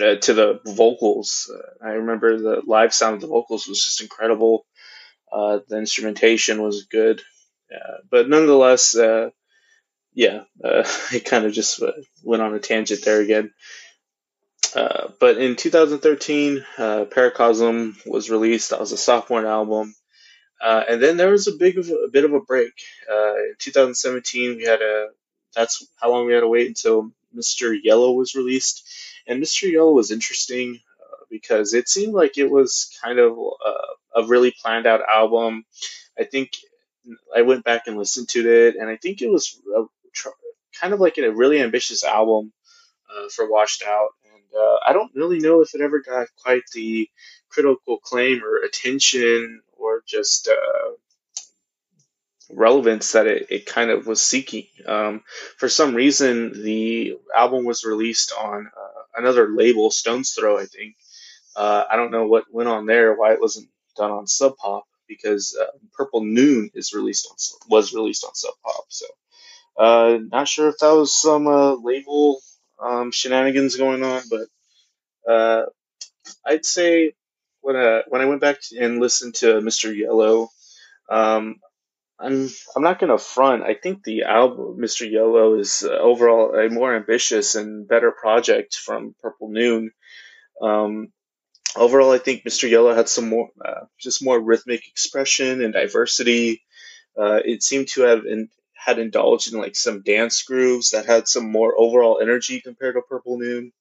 uh, 0.00 0.16
to 0.16 0.34
the 0.34 0.60
vocals, 0.64 1.50
uh, 1.52 1.84
I 1.84 1.92
remember 1.94 2.38
the 2.38 2.62
live 2.66 2.94
sound 2.94 3.16
of 3.16 3.20
the 3.22 3.26
vocals 3.26 3.66
was 3.66 3.82
just 3.82 4.00
incredible. 4.00 4.64
the 5.32 5.78
instrumentation 5.78 6.62
was 6.62 6.84
good, 6.84 7.22
but 8.10 8.28
nonetheless, 8.28 8.96
yeah, 10.18 10.42
uh, 10.64 10.82
I 11.12 11.20
kind 11.20 11.44
of 11.44 11.52
just 11.52 11.80
uh, 11.80 11.92
went 12.24 12.42
on 12.42 12.52
a 12.52 12.58
tangent 12.58 13.04
there 13.04 13.20
again. 13.20 13.52
Uh, 14.74 15.08
but 15.20 15.38
in 15.38 15.54
2013, 15.54 16.64
uh, 16.76 17.04
Paracosm 17.04 17.94
was 18.04 18.28
released. 18.28 18.70
That 18.70 18.80
was 18.80 18.90
a 18.90 18.98
sophomore 18.98 19.46
album, 19.46 19.94
uh, 20.60 20.82
and 20.88 21.00
then 21.00 21.16
there 21.16 21.30
was 21.30 21.46
a 21.46 21.56
big 21.56 21.78
of 21.78 21.88
a, 21.88 21.94
a 21.94 22.10
bit 22.10 22.24
of 22.24 22.32
a 22.32 22.40
break. 22.40 22.72
Uh, 23.10 23.34
in 23.36 23.54
2017, 23.60 24.56
we 24.56 24.64
had 24.64 24.82
a. 24.82 25.08
That's 25.54 25.86
how 25.96 26.10
long 26.10 26.26
we 26.26 26.34
had 26.34 26.40
to 26.40 26.48
wait 26.48 26.66
until 26.66 27.12
Mr. 27.34 27.78
Yellow 27.80 28.12
was 28.12 28.34
released, 28.34 28.82
and 29.28 29.40
Mr. 29.42 29.70
Yellow 29.70 29.92
was 29.92 30.10
interesting 30.10 30.80
because 31.30 31.74
it 31.74 31.88
seemed 31.88 32.14
like 32.14 32.38
it 32.38 32.50
was 32.50 32.90
kind 33.04 33.18
of 33.18 33.38
a 34.16 34.26
really 34.26 34.52
planned 34.62 34.86
out 34.86 35.00
album. 35.08 35.64
I 36.18 36.24
think 36.24 36.50
I 37.34 37.42
went 37.42 37.64
back 37.64 37.86
and 37.86 37.96
listened 37.96 38.28
to 38.30 38.48
it, 38.48 38.76
and 38.76 38.88
I 38.88 38.96
think 38.96 39.22
it 39.22 39.30
was 39.30 39.60
kind 40.80 40.94
of 40.94 41.00
like 41.00 41.18
a 41.18 41.30
really 41.32 41.60
ambitious 41.60 42.04
album 42.04 42.52
uh, 43.10 43.28
for 43.30 43.50
Washed 43.50 43.82
Out. 43.86 44.10
And 44.32 44.60
uh, 44.60 44.78
I 44.86 44.92
don't 44.92 45.14
really 45.14 45.38
know 45.38 45.60
if 45.60 45.74
it 45.74 45.80
ever 45.80 46.00
got 46.00 46.28
quite 46.42 46.62
the 46.72 47.08
critical 47.48 47.96
acclaim 47.96 48.42
or 48.44 48.58
attention 48.58 49.62
or 49.76 50.02
just 50.06 50.48
uh, 50.48 50.90
relevance 52.50 53.12
that 53.12 53.26
it, 53.26 53.46
it 53.50 53.66
kind 53.66 53.90
of 53.90 54.06
was 54.06 54.20
seeking. 54.20 54.66
Um, 54.86 55.22
for 55.56 55.68
some 55.68 55.94
reason, 55.94 56.62
the 56.62 57.18
album 57.34 57.64
was 57.64 57.84
released 57.84 58.32
on 58.32 58.66
uh, 58.66 59.02
another 59.16 59.48
label, 59.48 59.90
Stones 59.90 60.32
Throw, 60.32 60.58
I 60.58 60.66
think. 60.66 60.96
Uh, 61.56 61.84
I 61.90 61.96
don't 61.96 62.12
know 62.12 62.26
what 62.26 62.44
went 62.52 62.68
on 62.68 62.86
there, 62.86 63.14
why 63.14 63.32
it 63.32 63.40
wasn't 63.40 63.68
done 63.96 64.10
on 64.10 64.26
Sub 64.26 64.56
Pop, 64.56 64.84
because 65.08 65.56
uh, 65.60 65.66
Purple 65.94 66.24
Noon 66.24 66.70
is 66.74 66.92
released 66.92 67.26
on 67.30 67.36
was 67.68 67.94
released 67.94 68.24
on 68.24 68.34
Sub 68.34 68.54
Pop. 68.64 68.84
So 68.88 69.06
uh, 69.78 70.18
not 70.30 70.48
sure 70.48 70.68
if 70.68 70.78
that 70.78 70.92
was 70.92 71.12
some 71.12 71.46
uh, 71.46 71.74
label 71.74 72.40
um, 72.80 73.10
shenanigans 73.12 73.76
going 73.76 74.02
on, 74.02 74.22
but 74.30 74.48
uh, 75.32 75.66
I'd 76.44 76.64
say 76.64 77.14
when 77.60 77.76
uh, 77.76 78.02
when 78.08 78.20
I 78.22 78.26
went 78.26 78.40
back 78.40 78.58
and 78.78 79.00
listened 79.00 79.36
to 79.36 79.60
Mr. 79.60 79.94
Yellow, 79.96 80.50
um, 81.10 81.56
I'm 82.18 82.48
I'm 82.74 82.82
not 82.82 82.98
gonna 82.98 83.18
front. 83.18 83.62
I 83.62 83.74
think 83.74 84.02
the 84.02 84.24
album 84.24 84.76
Mr. 84.78 85.10
Yellow 85.10 85.58
is 85.58 85.84
uh, 85.84 85.90
overall 85.90 86.54
a 86.54 86.68
more 86.68 86.94
ambitious 86.94 87.54
and 87.54 87.86
better 87.86 88.10
project 88.10 88.74
from 88.74 89.14
Purple 89.22 89.50
Noon. 89.50 89.90
Um, 90.60 91.12
overall, 91.76 92.12
I 92.12 92.18
think 92.18 92.44
Mr. 92.44 92.68
Yellow 92.68 92.94
had 92.94 93.08
some 93.08 93.28
more, 93.28 93.50
uh, 93.64 93.86
just 93.98 94.24
more 94.24 94.40
rhythmic 94.40 94.86
expression 94.88 95.62
and 95.62 95.72
diversity. 95.72 96.62
Uh, 97.16 97.40
it 97.44 97.62
seemed 97.62 97.88
to 97.88 98.02
have 98.02 98.24
in, 98.26 98.48
had 98.74 98.98
indulged 98.98 99.52
in 99.52 99.58
like 99.58 99.76
some 99.76 100.02
dance 100.02 100.42
grooves 100.42 100.90
that 100.90 101.06
had 101.06 101.28
some 101.28 101.50
more 101.50 101.74
overall 101.78 102.20
energy 102.20 102.60
compared 102.60 102.94
to 102.94 103.02
Purple 103.02 103.38
Noon. 103.38 103.72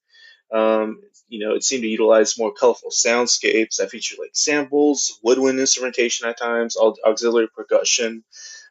Um, 0.52 1.02
you 1.28 1.46
know, 1.46 1.56
it 1.56 1.64
seemed 1.64 1.84
to 1.84 1.90
utilize 1.90 2.38
more 2.38 2.54
colorful 2.54 2.92
soundscapes 2.92 3.78
that 3.78 3.92
featured 3.92 4.20
like 4.20 4.32
samples, 4.34 5.20
woodwind 5.24 5.60
instrumentation 5.60 6.28
at 6.28 6.38
times, 6.40 6.78
auxiliary 6.78 7.50
percussion, 7.50 8.24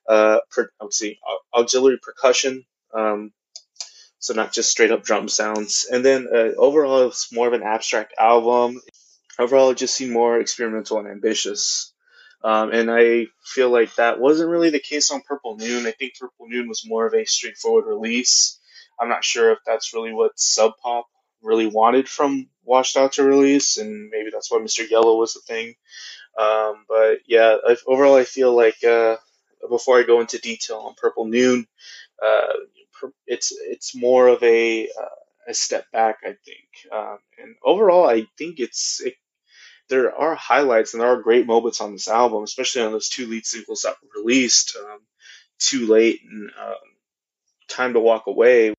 uh, 0.09 0.39
per, 0.51 0.71
let's 0.81 0.99
see, 0.99 1.19
auxiliary 1.55 1.99
percussion. 2.03 2.65
Um, 2.95 3.33
so 4.19 4.35
not 4.35 4.53
just 4.53 4.71
straight 4.71 4.91
up 4.91 5.05
drum 5.05 5.29
sounds. 5.29 5.87
And 5.91 6.05
then 6.05 6.27
uh, 6.33 6.51
overall, 6.59 7.09
it's 7.09 7.33
more 7.33 7.47
of 7.47 7.53
an 7.53 7.63
abstract 7.63 8.15
album. 8.19 8.81
Overall, 9.39 9.71
it 9.71 9.79
just 9.79 9.95
seemed 9.95 10.13
more 10.13 10.41
experimental 10.41 10.99
and 10.99 11.09
ambitious. 11.09 11.93
Um, 12.45 12.73
and 12.73 12.91
I 12.91 13.27
feel 13.45 13.71
like 13.71 13.95
that 13.97 14.21
wasn't 14.21 14.51
really 14.51 14.71
the 14.71 14.79
case 14.81 15.11
on 15.11 15.23
Purple 15.23 15.57
Noon. 15.57 15.87
I 15.87 15.93
think 15.93 16.15
Purple 16.21 16.47
Noon 16.49 16.69
was 16.69 16.85
more 16.87 17.07
of 17.07 17.15
a 17.15 17.25
straightforward 17.25 17.87
release. 17.87 18.61
I'm 19.01 19.09
not 19.09 19.25
sure 19.25 19.53
if 19.53 19.59
that's 19.67 19.95
really 19.95 20.13
what 20.13 20.39
Sub 20.39 20.73
Pop 20.83 21.07
really 21.43 21.67
wanted 21.67 22.09
from 22.09 22.49
Washed 22.65 22.97
Out 22.97 23.13
to 23.15 23.25
release, 23.25 23.77
and 23.79 24.11
maybe 24.11 24.31
that's 24.33 24.51
why 24.51 24.59
Mr. 24.59 24.89
Yellow 24.89 25.17
was 25.17 25.35
the 25.35 25.41
thing. 25.41 25.75
Um, 26.39 26.85
but 26.89 27.19
yeah, 27.27 27.57
overall, 27.87 28.17
I 28.17 28.25
feel 28.25 28.55
like 28.55 28.83
uh, 28.85 29.17
before 29.69 29.99
I 29.99 30.03
go 30.05 30.21
into 30.21 30.39
detail 30.39 30.79
on 30.79 30.95
Purple 30.97 31.27
Noon, 31.27 31.67
uh, 32.23 32.53
it's 33.27 33.53
it's 33.57 33.95
more 33.95 34.29
of 34.29 34.43
a 34.43 34.89
uh, 34.89 35.17
a 35.49 35.55
step 35.55 35.91
back, 35.93 36.19
I 36.25 36.37
think. 36.45 36.69
Um, 36.93 37.19
and 37.43 37.57
overall, 37.65 38.09
I 38.09 38.27
think 38.39 38.61
it's 38.61 39.01
it, 39.05 39.15
there 39.89 40.15
are 40.15 40.35
highlights 40.35 40.95
and 40.95 41.01
there 41.01 41.09
are 41.09 41.23
great 41.23 41.47
moments 41.47 41.81
on 41.81 41.93
this 41.93 42.09
album, 42.09 42.43
especially 42.43 42.83
on 42.83 42.93
those 42.93 43.09
two 43.09 43.27
lead 43.27 43.47
singles 43.47 43.83
that 43.83 43.97
were 44.03 44.23
released, 44.23 44.77
um, 44.77 45.01
"Too 45.59 45.87
Late" 45.87 46.21
and 46.29 46.51
um, 46.61 46.75
"Time 47.69 47.93
to 47.95 48.01
Walk 48.01 48.27
Away." 48.27 48.75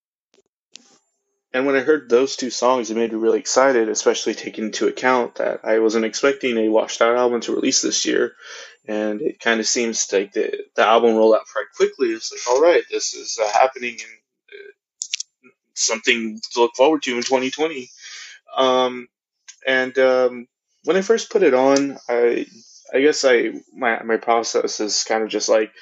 And 1.53 1.65
when 1.65 1.75
I 1.75 1.79
heard 1.79 2.09
those 2.09 2.35
two 2.35 2.49
songs, 2.49 2.91
it 2.91 2.95
made 2.95 3.11
me 3.11 3.17
really 3.17 3.39
excited, 3.39 3.89
especially 3.89 4.35
taking 4.35 4.65
into 4.65 4.87
account 4.87 5.35
that 5.35 5.61
I 5.63 5.79
wasn't 5.79 6.05
expecting 6.05 6.57
a 6.57 6.69
washed 6.69 7.01
out 7.01 7.15
album 7.15 7.41
to 7.41 7.55
release 7.55 7.81
this 7.81 8.05
year. 8.05 8.35
And 8.85 9.21
it 9.21 9.39
kind 9.39 9.59
of 9.59 9.65
seems 9.67 10.11
like 10.11 10.33
the, 10.33 10.65
the 10.75 10.83
album 10.83 11.15
rolled 11.15 11.35
out 11.35 11.47
quite 11.51 11.65
quickly. 11.75 12.09
It's 12.09 12.31
like, 12.31 12.41
all 12.47 12.61
right, 12.61 12.83
this 12.91 13.13
is 13.13 13.39
uh, 13.41 13.49
happening 13.51 13.93
and 13.93 15.49
uh, 15.49 15.49
something 15.73 16.39
to 16.51 16.59
look 16.59 16.75
forward 16.75 17.01
to 17.03 17.15
in 17.15 17.23
2020. 17.23 17.89
Um, 18.55 19.07
and 19.65 19.97
um, 19.97 20.47
when 20.87 20.95
I 20.95 21.01
first 21.01 21.29
put 21.29 21.43
it 21.43 21.53
on, 21.53 21.97
I 22.07 22.45
I 22.93 23.01
guess 23.01 23.25
I 23.25 23.51
my 23.75 24.01
my 24.03 24.15
process 24.15 24.79
is 24.79 25.03
kind 25.03 25.21
of 25.21 25.27
just 25.27 25.49
like 25.49 25.73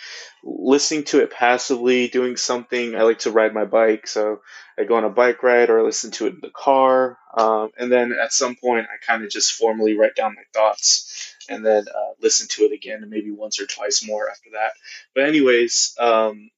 listening 0.43 1.03
to 1.05 1.21
it 1.21 1.29
passively, 1.29 2.07
doing 2.07 2.37
something. 2.37 2.95
I 2.95 3.03
like 3.03 3.19
to 3.19 3.31
ride 3.31 3.53
my 3.53 3.65
bike, 3.65 4.07
so 4.07 4.41
I 4.79 4.85
go 4.85 4.95
on 4.95 5.03
a 5.03 5.09
bike 5.11 5.43
ride 5.43 5.69
or 5.69 5.79
I 5.79 5.83
listen 5.83 6.09
to 6.11 6.25
it 6.25 6.33
in 6.33 6.39
the 6.41 6.49
car. 6.49 7.19
Um, 7.37 7.69
and 7.77 7.91
then 7.91 8.13
at 8.13 8.33
some 8.33 8.55
point, 8.55 8.87
I 8.91 8.97
kind 9.05 9.23
of 9.23 9.29
just 9.29 9.53
formally 9.53 9.95
write 9.95 10.15
down 10.15 10.33
my 10.33 10.41
thoughts 10.53 11.35
and 11.47 11.63
then 11.63 11.85
uh, 11.87 12.13
listen 12.19 12.47
to 12.49 12.63
it 12.63 12.73
again 12.73 13.03
and 13.03 13.11
maybe 13.11 13.29
once 13.29 13.59
or 13.59 13.67
twice 13.67 14.05
more 14.05 14.27
after 14.27 14.49
that. 14.53 14.71
But, 15.13 15.25
anyways, 15.25 15.95
um, 15.99 16.49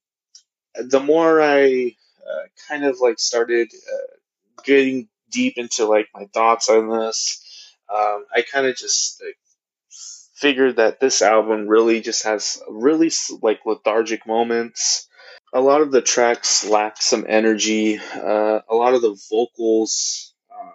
the 0.74 1.00
more 1.00 1.42
I 1.42 1.94
uh, 2.26 2.46
kind 2.68 2.84
of 2.86 2.98
like 3.00 3.18
started 3.18 3.70
uh, 3.74 4.16
getting 4.64 5.08
deep 5.30 5.58
into 5.58 5.84
like 5.84 6.08
my 6.14 6.24
thoughts 6.32 6.70
on 6.70 6.88
this, 6.88 7.44
um, 7.90 8.24
I 8.34 8.42
kind 8.42 8.66
of 8.66 8.76
just 8.76 9.22
figured 10.38 10.76
that 10.76 11.00
this 11.00 11.20
album 11.20 11.66
really 11.66 12.00
just 12.00 12.24
has 12.24 12.62
really 12.68 13.10
like 13.42 13.60
lethargic 13.66 14.26
moments. 14.26 15.08
A 15.52 15.60
lot 15.60 15.80
of 15.80 15.90
the 15.90 16.02
tracks 16.02 16.64
lack 16.64 17.02
some 17.02 17.26
energy. 17.28 17.98
Uh, 17.98 18.60
a 18.68 18.74
lot 18.74 18.94
of 18.94 19.02
the 19.02 19.18
vocals, 19.30 20.34
um, 20.54 20.72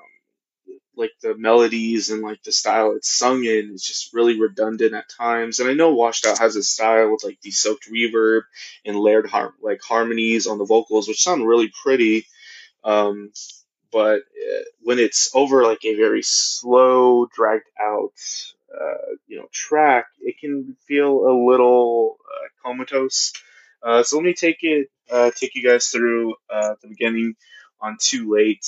like 0.97 1.11
the 1.21 1.35
melodies 1.37 2.09
and 2.09 2.21
like 2.21 2.43
the 2.43 2.51
style 2.51 2.93
it's 2.95 3.09
sung 3.09 3.45
in, 3.45 3.71
is 3.73 3.83
just 3.83 4.13
really 4.13 4.39
redundant 4.39 4.93
at 4.93 5.09
times. 5.09 5.59
And 5.59 5.69
I 5.69 5.73
know 5.73 5.93
Washed 5.93 6.25
Out 6.25 6.39
has 6.39 6.55
a 6.55 6.63
style 6.63 7.11
with 7.11 7.23
like 7.23 7.39
the 7.41 7.51
soaked 7.51 7.87
reverb 7.89 8.41
and 8.83 8.99
layered 8.99 9.29
har- 9.29 9.53
like 9.61 9.81
harmonies 9.81 10.47
on 10.47 10.57
the 10.57 10.65
vocals, 10.65 11.07
which 11.07 11.23
sound 11.23 11.47
really 11.47 11.71
pretty. 11.83 12.25
Um, 12.83 13.31
but 13.93 14.21
uh, 14.21 14.63
when 14.81 14.99
it's 14.99 15.35
over 15.35 15.63
like 15.63 15.85
a 15.85 15.95
very 15.95 16.23
slow, 16.23 17.27
dragged 17.27 17.69
out 17.81 18.13
uh, 18.73 19.15
you 19.27 19.37
know 19.37 19.47
track, 19.51 20.07
it 20.21 20.37
can 20.39 20.75
feel 20.87 21.27
a 21.27 21.33
little 21.49 22.17
uh, 22.25 22.47
comatose. 22.67 23.33
Uh, 23.83 24.03
so 24.03 24.17
let 24.17 24.25
me 24.25 24.33
take 24.33 24.59
it, 24.63 24.89
uh, 25.11 25.31
take 25.35 25.55
you 25.55 25.63
guys 25.67 25.87
through 25.87 26.35
uh, 26.49 26.75
the 26.81 26.87
beginning 26.89 27.35
on 27.81 27.97
Too 28.01 28.33
Late. 28.33 28.65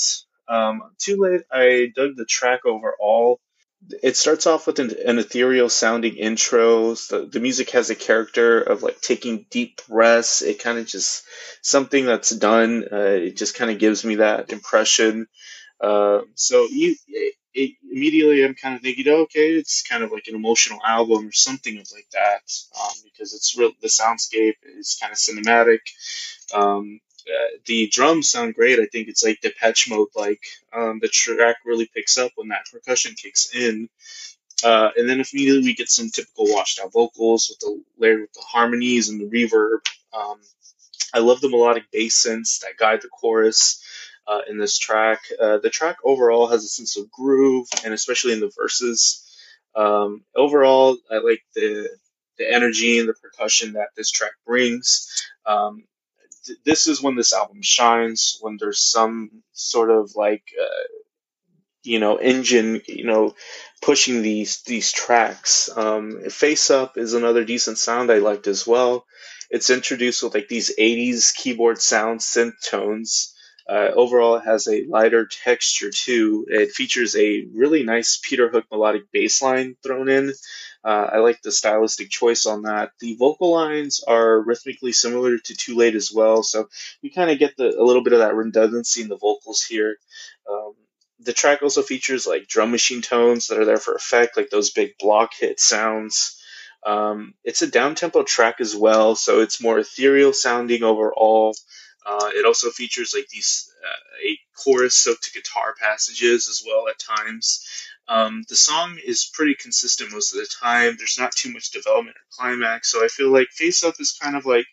Um, 0.48 0.84
Too 1.00 1.18
Late, 1.18 1.44
I 1.52 1.92
dug 1.96 2.16
the 2.16 2.26
track 2.26 2.66
overall. 2.66 3.40
It 4.02 4.18
starts 4.18 4.48
off 4.48 4.68
with 4.68 4.80
an, 4.80 4.92
an 5.06 5.20
ethereal 5.20 5.70
sounding 5.70 6.16
intro. 6.16 6.96
The, 6.96 7.40
music 7.40 7.72
has 7.72 7.90
a 7.90 7.96
character 7.96 8.62
of 8.62 8.84
like 8.84 9.02
taking 9.02 9.46
deep 9.50 9.82
breaths. 9.88 10.42
It 10.42 10.60
kind 10.62 10.78
of 10.78 10.88
just 10.88 11.24
something 11.62 12.06
that's 12.06 12.30
done. 12.30 12.86
it 12.92 13.38
just 13.38 13.56
kind 13.56 13.72
of 13.72 13.80
gives 13.80 14.04
me 14.04 14.16
that 14.16 14.52
impression. 14.52 15.28
so 16.36 16.68
you, 16.70 16.96
it, 17.56 17.76
immediately 17.90 18.44
I'm 18.44 18.54
kind 18.54 18.76
of 18.76 18.82
thinking, 18.82 19.08
oh, 19.08 19.22
okay, 19.24 19.52
it's 19.52 19.82
kind 19.84 20.04
of 20.04 20.12
like 20.12 20.28
an 20.28 20.36
emotional 20.36 20.80
album 20.86 21.28
or 21.28 21.32
something 21.32 21.76
like 21.78 22.10
that, 22.12 22.42
um, 22.80 22.94
because 23.04 23.34
it's 23.34 23.58
real. 23.58 23.72
The 23.82 23.88
soundscape 23.88 24.56
is 24.78 24.98
kind 25.02 25.12
of 25.12 25.18
cinematic. 25.18 25.80
Um, 26.54 27.00
uh, 27.28 27.58
the 27.66 27.88
drums 27.88 28.30
sound 28.30 28.56
great. 28.56 28.80
I 28.80 28.86
think 28.86 29.08
it's 29.08 29.24
like 29.24 29.42
Depeche 29.42 29.90
Mode 29.90 30.10
like. 30.16 30.42
Um, 30.74 31.00
the 31.02 31.08
track 31.08 31.58
really 31.66 31.90
picks 31.94 32.18
up 32.18 32.32
when 32.36 32.50
that 32.50 32.66
percussion 32.72 33.16
kicks 33.16 33.54
in. 33.54 33.90
Uh, 34.64 34.90
and 34.96 35.10
then 35.10 35.20
immediately 35.20 35.62
we 35.62 35.76
get 35.76 35.90
some 35.90 36.10
typical 36.10 36.46
washed 36.48 36.80
out 36.80 36.94
vocals 36.94 37.50
with 37.50 37.60
the 37.60 37.84
layered 37.98 38.22
with 38.22 38.34
the 38.34 38.42
harmonies 38.42 39.10
and 39.10 39.20
the 39.20 39.26
reverb. 39.26 39.80
Um, 40.14 40.40
I 41.14 41.20
love 41.20 41.42
the 41.42 41.50
melodic 41.50 41.86
bass 41.92 42.26
synths 42.26 42.62
that 42.62 42.78
guide 42.78 43.02
the 43.02 43.10
chorus 43.10 43.84
uh, 44.28 44.42
in 44.48 44.58
this 44.58 44.78
track. 44.78 45.20
Uh, 45.40 45.58
the 45.58 45.70
track 45.70 45.98
overall 46.04 46.48
has 46.48 46.64
a 46.64 46.68
sense 46.68 46.98
of 46.98 47.12
groove, 47.12 47.68
and 47.84 47.94
especially 47.94 48.34
in 48.34 48.40
the 48.40 48.52
verses. 48.56 49.22
Um, 49.76 50.24
overall, 50.36 50.98
I 51.12 51.18
like 51.18 51.44
the 51.54 51.90
the 52.38 52.52
energy 52.52 53.00
and 53.00 53.08
the 53.08 53.14
percussion 53.14 53.74
that 53.74 53.90
this 53.96 54.12
track 54.12 54.34
brings. 54.46 55.28
Um, 55.46 55.86
th- 56.46 56.60
this 56.66 56.88
is 56.88 57.02
when 57.02 57.16
this 57.16 57.34
album 57.34 57.62
shines. 57.62 58.38
When 58.42 58.58
there's 58.60 58.80
some 58.80 59.44
sort 59.54 59.92
of 59.92 60.16
like 60.16 60.44
uh, 60.62 60.84
you 61.84 62.00
know 62.00 62.18
engine 62.18 62.82
you 62.88 63.06
know 63.06 63.34
pushing 63.82 64.22
these 64.22 64.62
these 64.64 64.92
tracks 64.92 65.70
um, 65.76 66.22
face 66.30 66.70
up 66.72 66.98
is 66.98 67.14
another 67.14 67.46
decent 67.46 67.78
sound 67.78 68.12
i 68.12 68.18
liked 68.18 68.48
as 68.48 68.66
well 68.66 69.06
it's 69.50 69.70
introduced 69.70 70.24
with 70.24 70.34
like 70.34 70.48
these 70.48 70.72
80s 70.78 71.32
keyboard 71.36 71.82
sound 71.82 72.20
synth 72.20 72.60
tones 72.68 73.32
uh, 73.68 73.90
overall, 73.96 74.36
it 74.36 74.46
has 74.46 74.68
a 74.68 74.86
lighter 74.88 75.26
texture 75.44 75.90
too. 75.90 76.46
It 76.48 76.72
features 76.74 77.16
a 77.16 77.46
really 77.52 77.82
nice 77.82 78.20
Peter 78.24 78.48
Hook 78.48 78.66
melodic 78.72 79.12
bass 79.12 79.42
line 79.42 79.76
thrown 79.84 80.08
in. 80.08 80.34
Uh, 80.86 81.10
I 81.14 81.18
like 81.18 81.42
the 81.42 81.52
stylistic 81.52 82.12
choice 82.12 82.46
on 82.46 82.64
that. 82.64 82.92
The 83.00 83.16
vocal 83.16 83.52
lines 83.52 84.04
are 84.08 84.40
rhythmically 84.40 84.92
similar 84.92 85.38
to 85.40 85.56
Too 85.56 85.76
Late 85.76 85.96
as 85.96 86.12
well, 86.14 86.44
so 86.44 86.70
you 87.02 87.12
kind 87.12 87.32
of 87.32 87.40
get 87.40 87.58
the, 87.58 87.70
a 87.70 87.84
little 87.84 88.04
bit 88.04 88.14
of 88.14 88.20
that 88.20 88.36
redundancy 88.36 89.02
in 89.02 89.08
the 89.08 89.18
vocals 89.18 89.64
here. 89.64 89.98
Um, 90.48 90.74
the 91.20 91.34
track 91.34 91.64
also 91.64 91.82
features 91.82 92.28
like 92.28 92.48
drum 92.48 92.70
machine 92.70 93.02
tones 93.02 93.48
that 93.48 93.58
are 93.58 93.66
there 93.66 93.78
for 93.78 93.96
effect, 93.96 94.38
like 94.38 94.52
those 94.52 94.70
big 94.70 94.92
block 95.00 95.32
hit 95.34 95.60
sounds. 95.60 96.40
Um, 96.86 97.34
it's 97.44 97.64
a 97.64 97.68
down 97.68 97.96
tempo 97.96 98.22
track 98.22 98.58
as 98.60 98.76
well, 98.76 99.16
so 99.16 99.40
it's 99.42 99.62
more 99.62 99.80
ethereal 99.80 100.34
sounding 100.34 100.84
overall. 100.84 101.56
Uh, 102.06 102.30
it 102.36 102.46
also 102.46 102.70
features 102.70 103.14
like 103.16 103.28
these 103.30 103.72
uh, 103.84 104.28
a 104.30 104.40
chorus 104.56 104.94
soaked 104.94 105.24
to 105.24 105.32
guitar 105.32 105.74
passages 105.80 106.48
as 106.48 106.64
well 106.66 106.88
at 106.88 107.00
times. 107.00 107.66
Um, 108.08 108.44
the 108.50 108.56
song 108.56 109.00
is 109.04 109.30
pretty 109.34 109.56
consistent 109.56 110.12
most 110.12 110.34
of 110.34 110.40
the 110.40 110.48
time. 110.62 110.96
There's 110.98 111.18
not 111.20 111.32
too 111.32 111.52
much 111.52 111.72
development 111.72 112.18
or 112.18 112.26
climax, 112.32 112.92
so 112.92 113.04
I 113.04 113.08
feel 113.08 113.32
like 113.32 113.48
Face 113.50 113.84
Up 113.84 113.96
is 114.00 114.18
kind 114.22 114.36
of 114.36 114.46
like 114.46 114.68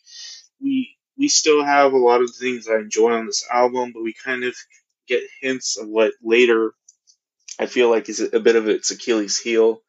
we 0.61 0.97
we 1.17 1.29
still 1.29 1.65
have 1.65 1.93
a 1.93 1.99
lot 1.99 2.21
of 2.23 2.35
things 2.35 2.69
I 2.69 2.77
enjoy 2.77 3.12
on 3.12 3.27
this 3.27 3.47
album, 3.51 3.93
but 3.95 4.03
we 4.03 4.12
kind 4.12 4.45
of 4.45 4.55
get 5.09 5.23
hints 5.41 5.79
of 5.79 5.89
what 5.89 6.12
later 6.23 6.73
I 7.59 7.67
feel 7.67 7.91
like 7.91 8.09
is 8.09 8.21
a 8.21 8.41
bit 8.41 8.57
of 8.57 8.69
its 8.69 8.91
Achilles 8.91 9.39
heel. 9.39 9.83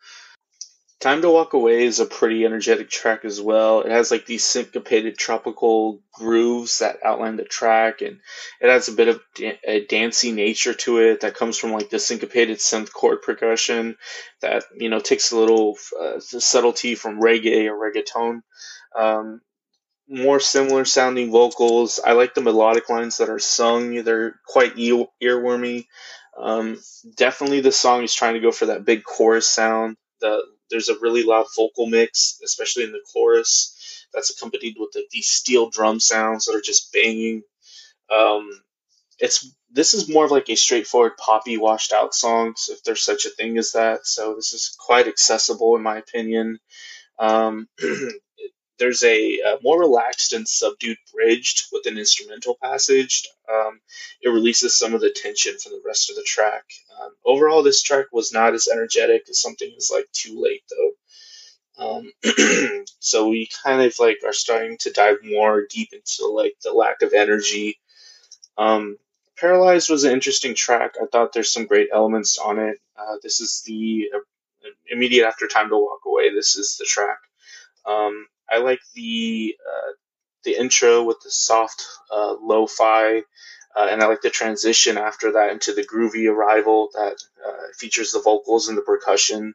Time 1.04 1.22
to 1.22 1.30
Walk 1.30 1.52
Away 1.52 1.84
is 1.84 2.00
a 2.00 2.06
pretty 2.06 2.46
energetic 2.46 2.90
track 2.90 3.26
as 3.26 3.42
well. 3.42 3.82
It 3.82 3.92
has 3.92 4.10
like 4.10 4.26
these 4.26 4.46
syncopated 4.46 5.18
tropical 5.18 6.00
grooves 6.14 6.80
that 6.80 7.00
outline 7.04 7.36
the 7.36 7.44
track, 7.44 8.00
and 8.00 8.22
it 8.62 8.70
has 8.70 8.88
a 8.88 8.94
bit 8.94 9.10
of 9.10 9.22
a 9.68 9.84
dancey 9.84 10.32
nature 10.32 10.74
to 10.74 11.00
it 11.00 11.20
that 11.20 11.36
comes 11.36 11.58
from 11.58 11.74
like 11.74 11.90
the 11.90 12.00
syncopated 12.00 12.60
synth 12.60 12.94
chord 12.94 13.22
percussion 13.22 13.98
that 14.40 14.64
you 14.78 14.88
know 14.88 15.02
takes 15.02 15.34
a 15.34 15.38
little 15.38 15.78
uh, 16.00 16.22
subtlety 16.22 16.96
from 16.96 17.20
reggae 17.20 17.68
or 17.68 17.76
reggaeton. 17.76 18.40
Um, 18.98 19.42
more 20.08 20.40
similar 20.40 20.86
sounding 20.86 21.32
vocals. 21.32 22.00
I 22.02 22.14
like 22.14 22.34
the 22.34 22.40
melodic 22.40 22.88
lines 22.88 23.18
that 23.18 23.28
are 23.28 23.40
sung. 23.40 24.06
They're 24.06 24.40
quite 24.48 24.78
earwormy. 24.78 25.86
Um, 26.40 26.80
definitely, 27.18 27.60
the 27.60 27.74
song 27.74 28.04
is 28.04 28.14
trying 28.14 28.36
to 28.36 28.40
go 28.40 28.54
for 28.54 28.68
that 28.68 28.86
big 28.86 29.04
chorus 29.04 29.50
sound. 29.50 29.98
The 30.22 30.42
there's 30.70 30.90
a 30.90 31.00
really 31.00 31.24
loud 31.24 31.46
vocal 31.56 31.88
mix, 31.88 32.40
especially 32.44 32.84
in 32.84 32.92
the 32.92 33.02
chorus, 33.14 34.06
that's 34.14 34.30
accompanied 34.30 34.76
with 34.80 34.92
like 34.96 35.06
these 35.12 35.28
steel 35.28 35.70
drum 35.70 36.00
sounds 36.00 36.46
that 36.46 36.56
are 36.56 36.62
just 36.62 36.92
banging. 36.94 37.44
Um, 38.12 38.50
it's 39.20 39.52
this 39.72 39.94
is 39.94 40.10
more 40.10 40.26
of 40.26 40.32
like 40.32 40.50
a 40.50 40.56
straightforward 40.56 41.18
poppy 41.18 41.58
washed 41.58 41.94
out 41.94 42.14
song, 42.14 42.54
so 42.58 42.74
if 42.74 42.84
there's 42.84 43.04
such 43.04 43.26
a 43.26 43.30
thing 43.30 43.58
as 43.58 43.72
that. 43.72 44.06
So 44.06 44.36
this 44.36 44.54
is 44.54 44.76
quite 44.80 45.08
accessible 45.08 45.76
in 45.76 45.84
my 45.84 45.98
opinion. 45.98 46.60
Um, 47.20 47.68
there's 48.84 49.04
a, 49.04 49.40
a, 49.40 49.58
more 49.64 49.80
relaxed 49.80 50.34
and 50.34 50.46
subdued 50.46 50.98
bridge 51.14 51.68
with 51.72 51.86
an 51.86 51.98
instrumental 51.98 52.58
passage. 52.62 53.26
Um, 53.50 53.80
it 54.22 54.28
releases 54.28 54.76
some 54.76 54.94
of 54.94 55.00
the 55.00 55.10
tension 55.10 55.58
from 55.58 55.72
the 55.72 55.82
rest 55.86 56.10
of 56.10 56.18
the 56.18 56.24
track. 56.24 56.66
Um, 57.02 57.12
overall, 57.26 57.64
this 57.64 57.82
track 57.82 58.08
was 58.12 58.34
not 58.34 58.54
as 58.54 58.68
energetic 58.68 59.24
as 59.30 59.40
something 59.40 59.72
as 59.78 59.90
like 59.90 60.12
Too 60.12 60.38
Late, 60.38 60.64
though. 60.70 60.92
Um, 61.78 62.12
so 63.00 63.30
we 63.30 63.48
kind 63.64 63.82
of 63.82 63.96
like 64.00 64.18
are 64.26 64.34
starting 64.34 64.78
to 64.80 64.92
dive 64.92 65.20
more 65.24 65.66
deep 65.70 65.94
into 65.94 66.30
like 66.30 66.56
the 66.62 66.74
lack 66.74 67.04
of 67.04 67.14
energy. 67.14 67.80
Um, 68.58 68.98
Paralyzed 69.38 69.90
was 69.90 70.04
an 70.04 70.12
interesting 70.12 70.56
track. 70.56 70.96
I 71.02 71.06
thought 71.06 71.32
there's 71.32 71.54
some 71.54 71.68
great 71.68 71.88
elements 71.94 72.38
on 72.38 72.60
it. 72.60 72.80
Uh, 72.98 73.16
this 73.24 73.40
is 73.40 73.64
the 73.66 74.10
uh, 74.14 74.20
immediate 74.92 75.26
after 75.26 75.48
Time 75.48 75.70
to 75.70 75.78
Walk 75.78 76.02
Away. 76.06 76.34
This 76.34 76.58
is 76.58 76.76
the 76.78 76.86
track. 76.86 77.20
Um, 77.86 78.28
I 78.50 78.58
like 78.60 78.80
the 78.94 79.56
uh, 79.66 79.92
the 80.44 80.60
intro 80.60 81.04
with 81.04 81.18
the 81.24 81.32
soft 81.32 81.86
uh, 82.12 82.36
lo-fi, 82.42 83.20
uh, 83.76 83.88
and 83.90 84.04
I 84.04 84.08
like 84.08 84.22
the 84.22 84.30
transition 84.30 84.98
after 84.98 85.34
that 85.34 85.52
into 85.52 85.74
the 85.74 85.84
groovy 85.88 86.30
arrival 86.30 86.90
that 86.94 87.16
uh, 87.46 87.68
features 87.78 88.12
the 88.12 88.22
vocals 88.22 88.68
and 88.68 88.78
the 88.78 88.82
percussion. 88.82 89.54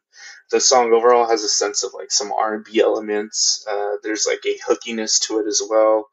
The 0.51 0.61
song 0.61 0.93
overall 0.93 1.29
has 1.29 1.45
a 1.45 1.49
sense 1.49 1.85
of 1.85 1.93
like 1.93 2.11
some 2.11 2.33
R&B 2.33 2.81
elements. 2.81 3.67
Uh, 3.71 3.97
there's 4.03 4.27
like 4.27 4.41
a 4.47 4.59
hookiness 4.67 5.21
to 5.27 5.41
it 5.41 5.47
as 5.47 5.61
well. 5.69 6.09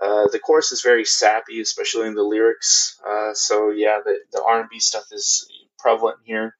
Uh, 0.00 0.28
the 0.30 0.38
chorus 0.38 0.72
is 0.72 0.82
very 0.82 1.06
sappy, 1.06 1.60
especially 1.60 2.06
in 2.06 2.14
the 2.14 2.22
lyrics. 2.22 3.00
so 3.32 3.70
yeah, 3.70 4.00
the, 4.04 4.18
the 4.32 4.42
R&B 4.44 4.78
stuff 4.78 5.04
is 5.10 5.48
prevalent 5.78 6.18
here. 6.24 6.54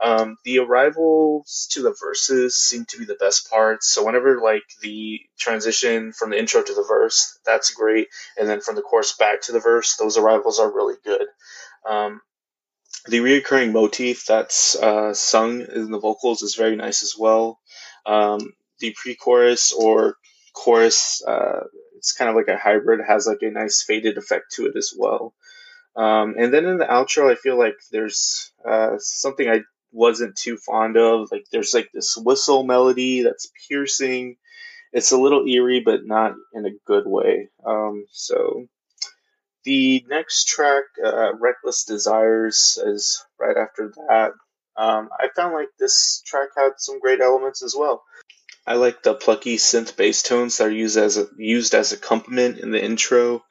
Um, 0.00 0.36
the 0.44 0.58
arrivals 0.58 1.68
to 1.72 1.82
the 1.82 1.94
verses 2.00 2.56
seem 2.56 2.84
to 2.86 2.98
be 2.98 3.04
the 3.04 3.14
best 3.14 3.48
parts. 3.48 3.88
So 3.88 4.04
whenever 4.04 4.40
like 4.40 4.64
the 4.80 5.20
transition 5.38 6.12
from 6.12 6.30
the 6.30 6.38
intro 6.38 6.62
to 6.62 6.74
the 6.74 6.84
verse, 6.86 7.38
that's 7.46 7.72
great, 7.72 8.08
and 8.38 8.48
then 8.48 8.60
from 8.60 8.74
the 8.74 8.82
chorus 8.82 9.12
back 9.16 9.42
to 9.42 9.52
the 9.52 9.60
verse, 9.60 9.96
those 9.96 10.18
arrivals 10.18 10.58
are 10.58 10.72
really 10.72 10.96
good. 11.04 11.26
Um, 11.88 12.20
the 13.06 13.18
reoccurring 13.18 13.72
motif 13.72 14.26
that's 14.26 14.76
uh, 14.76 15.14
sung 15.14 15.62
in 15.62 15.90
the 15.90 15.98
vocals 15.98 16.42
is 16.42 16.54
very 16.54 16.76
nice 16.76 17.02
as 17.02 17.16
well. 17.18 17.60
Um, 18.06 18.52
the 18.78 18.94
pre-chorus 18.96 19.72
or 19.72 20.16
chorus, 20.52 21.22
uh, 21.26 21.64
it's 21.96 22.12
kind 22.12 22.28
of 22.28 22.36
like 22.36 22.48
a 22.48 22.56
hybrid, 22.56 23.00
has 23.06 23.26
like 23.26 23.42
a 23.42 23.50
nice 23.50 23.82
faded 23.82 24.18
effect 24.18 24.52
to 24.54 24.66
it 24.66 24.76
as 24.76 24.92
well. 24.96 25.34
Um, 25.96 26.34
and 26.38 26.52
then 26.52 26.64
in 26.64 26.78
the 26.78 26.84
outro, 26.84 27.30
I 27.30 27.34
feel 27.34 27.58
like 27.58 27.76
there's 27.90 28.52
uh, 28.64 28.96
something 28.98 29.48
I 29.48 29.60
wasn't 29.92 30.36
too 30.36 30.56
fond 30.56 30.96
of. 30.96 31.30
Like 31.30 31.44
there's 31.52 31.74
like 31.74 31.90
this 31.92 32.16
whistle 32.16 32.64
melody 32.64 33.22
that's 33.22 33.50
piercing. 33.68 34.36
It's 34.92 35.12
a 35.12 35.18
little 35.18 35.46
eerie, 35.46 35.80
but 35.80 36.04
not 36.04 36.34
in 36.54 36.66
a 36.66 36.76
good 36.86 37.06
way. 37.06 37.48
Um, 37.64 38.06
so 38.10 38.66
the 39.64 40.04
next 40.08 40.48
track, 40.48 40.84
uh, 41.04 41.34
"Reckless 41.34 41.84
Desires," 41.84 42.78
is 42.84 43.24
right 43.38 43.56
after 43.56 43.92
that. 44.08 44.32
Um, 44.76 45.10
I 45.18 45.28
found 45.36 45.54
like 45.54 45.68
this 45.78 46.22
track 46.26 46.48
had 46.56 46.72
some 46.78 46.98
great 46.98 47.20
elements 47.20 47.62
as 47.62 47.74
well. 47.76 48.02
I 48.66 48.74
like 48.74 49.02
the 49.02 49.14
plucky 49.14 49.56
synth 49.56 49.96
bass 49.96 50.22
tones 50.22 50.58
that 50.58 50.68
are 50.68 50.70
used 50.70 50.96
as 50.96 51.18
a, 51.18 51.26
used 51.36 51.74
as 51.74 51.92
accompaniment 51.92 52.58
in 52.58 52.70
the 52.70 52.82
intro. 52.82 53.44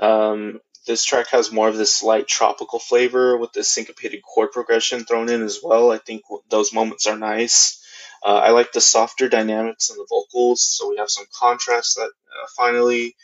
Um, 0.00 0.60
this 0.86 1.04
track 1.04 1.28
has 1.28 1.52
more 1.52 1.68
of 1.68 1.76
this 1.76 2.02
light 2.02 2.26
tropical 2.26 2.78
flavor 2.78 3.36
with 3.36 3.52
the 3.52 3.64
syncopated 3.64 4.22
chord 4.22 4.52
progression 4.52 5.04
thrown 5.04 5.28
in 5.28 5.42
as 5.42 5.60
well. 5.62 5.90
I 5.90 5.98
think 5.98 6.22
those 6.50 6.72
moments 6.72 7.06
are 7.06 7.16
nice. 7.16 7.80
Uh, 8.22 8.36
I 8.36 8.50
like 8.50 8.72
the 8.72 8.80
softer 8.80 9.28
dynamics 9.28 9.90
in 9.90 9.96
the 9.96 10.06
vocals, 10.08 10.62
so 10.62 10.88
we 10.88 10.96
have 10.96 11.10
some 11.10 11.26
contrast 11.38 11.96
that 11.96 12.08
uh, 12.08 12.46
finally. 12.56 13.16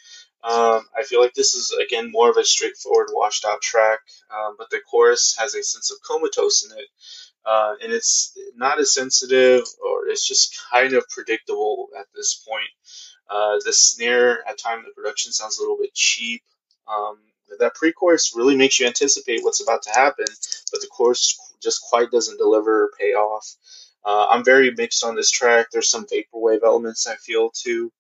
Um, 0.42 0.86
I 0.96 1.02
feel 1.04 1.20
like 1.20 1.34
this 1.34 1.52
is 1.52 1.72
again 1.72 2.10
more 2.10 2.30
of 2.30 2.38
a 2.38 2.44
straightforward, 2.44 3.08
washed 3.12 3.44
out 3.44 3.60
track, 3.60 3.98
um, 4.30 4.56
but 4.58 4.70
the 4.70 4.80
chorus 4.90 5.36
has 5.38 5.54
a 5.54 5.62
sense 5.62 5.90
of 5.90 5.98
comatose 6.02 6.64
in 6.64 6.78
it, 6.78 6.86
uh, 7.44 7.74
and 7.82 7.92
it's 7.92 8.36
not 8.56 8.80
as 8.80 8.94
sensitive 8.94 9.64
or 9.84 10.08
it's 10.08 10.26
just 10.26 10.58
kind 10.70 10.94
of 10.94 11.06
predictable 11.10 11.88
at 11.98 12.06
this 12.14 12.42
point. 12.48 12.70
Uh, 13.28 13.58
the 13.64 13.72
snare 13.72 14.46
at 14.48 14.58
times 14.58 14.84
the 14.86 14.92
production 14.94 15.32
sounds 15.32 15.58
a 15.58 15.60
little 15.62 15.78
bit 15.78 15.94
cheap. 15.94 16.42
Um, 16.88 17.18
that 17.58 17.74
pre-chorus 17.74 18.32
really 18.34 18.56
makes 18.56 18.78
you 18.78 18.86
anticipate 18.86 19.42
what's 19.42 19.62
about 19.62 19.82
to 19.82 19.90
happen, 19.90 20.26
but 20.70 20.80
the 20.80 20.86
chorus 20.86 21.38
just 21.62 21.82
quite 21.82 22.10
doesn't 22.10 22.38
deliver 22.38 22.84
or 22.84 22.90
pay 22.98 23.12
off. 23.12 23.54
Uh, 24.04 24.26
I'm 24.30 24.44
very 24.44 24.70
mixed 24.70 25.04
on 25.04 25.14
this 25.14 25.30
track. 25.30 25.66
There's 25.70 25.90
some 25.90 26.06
vaporwave 26.06 26.62
elements 26.64 27.06
I 27.06 27.16
feel 27.16 27.50
too. 27.50 27.92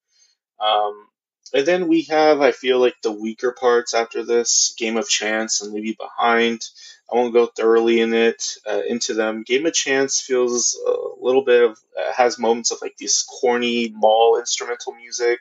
Um, 0.58 1.06
and 1.52 1.66
then 1.66 1.88
we 1.88 2.02
have, 2.02 2.40
I 2.40 2.52
feel 2.52 2.78
like, 2.78 2.96
the 3.02 3.12
weaker 3.12 3.52
parts 3.52 3.92
after 3.92 4.22
this 4.22 4.74
Game 4.78 4.96
of 4.96 5.08
Chance 5.08 5.60
and 5.60 5.72
Leave 5.72 5.84
You 5.84 5.94
Behind. 5.96 6.62
I 7.10 7.16
won't 7.16 7.32
go 7.32 7.46
thoroughly 7.46 8.00
in 8.00 8.14
it 8.14 8.56
uh, 8.68 8.82
into 8.88 9.14
them. 9.14 9.42
Game 9.42 9.66
of 9.66 9.74
Chance 9.74 10.20
feels 10.20 10.78
a 10.86 10.94
little 11.20 11.44
bit 11.44 11.62
of 11.62 11.78
uh, 11.98 12.12
has 12.12 12.38
moments 12.38 12.70
of 12.70 12.78
like 12.82 12.96
this 12.98 13.22
corny 13.24 13.92
mall 13.94 14.38
instrumental 14.38 14.94
music. 14.94 15.40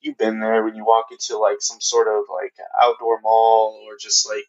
You've 0.00 0.18
been 0.18 0.40
there 0.40 0.64
when 0.64 0.76
you 0.76 0.84
walk 0.84 1.06
into 1.10 1.38
like 1.38 1.60
some 1.60 1.80
sort 1.80 2.08
of 2.08 2.24
like 2.32 2.54
outdoor 2.80 3.20
mall 3.20 3.82
or 3.86 3.96
just 4.00 4.28
like 4.28 4.44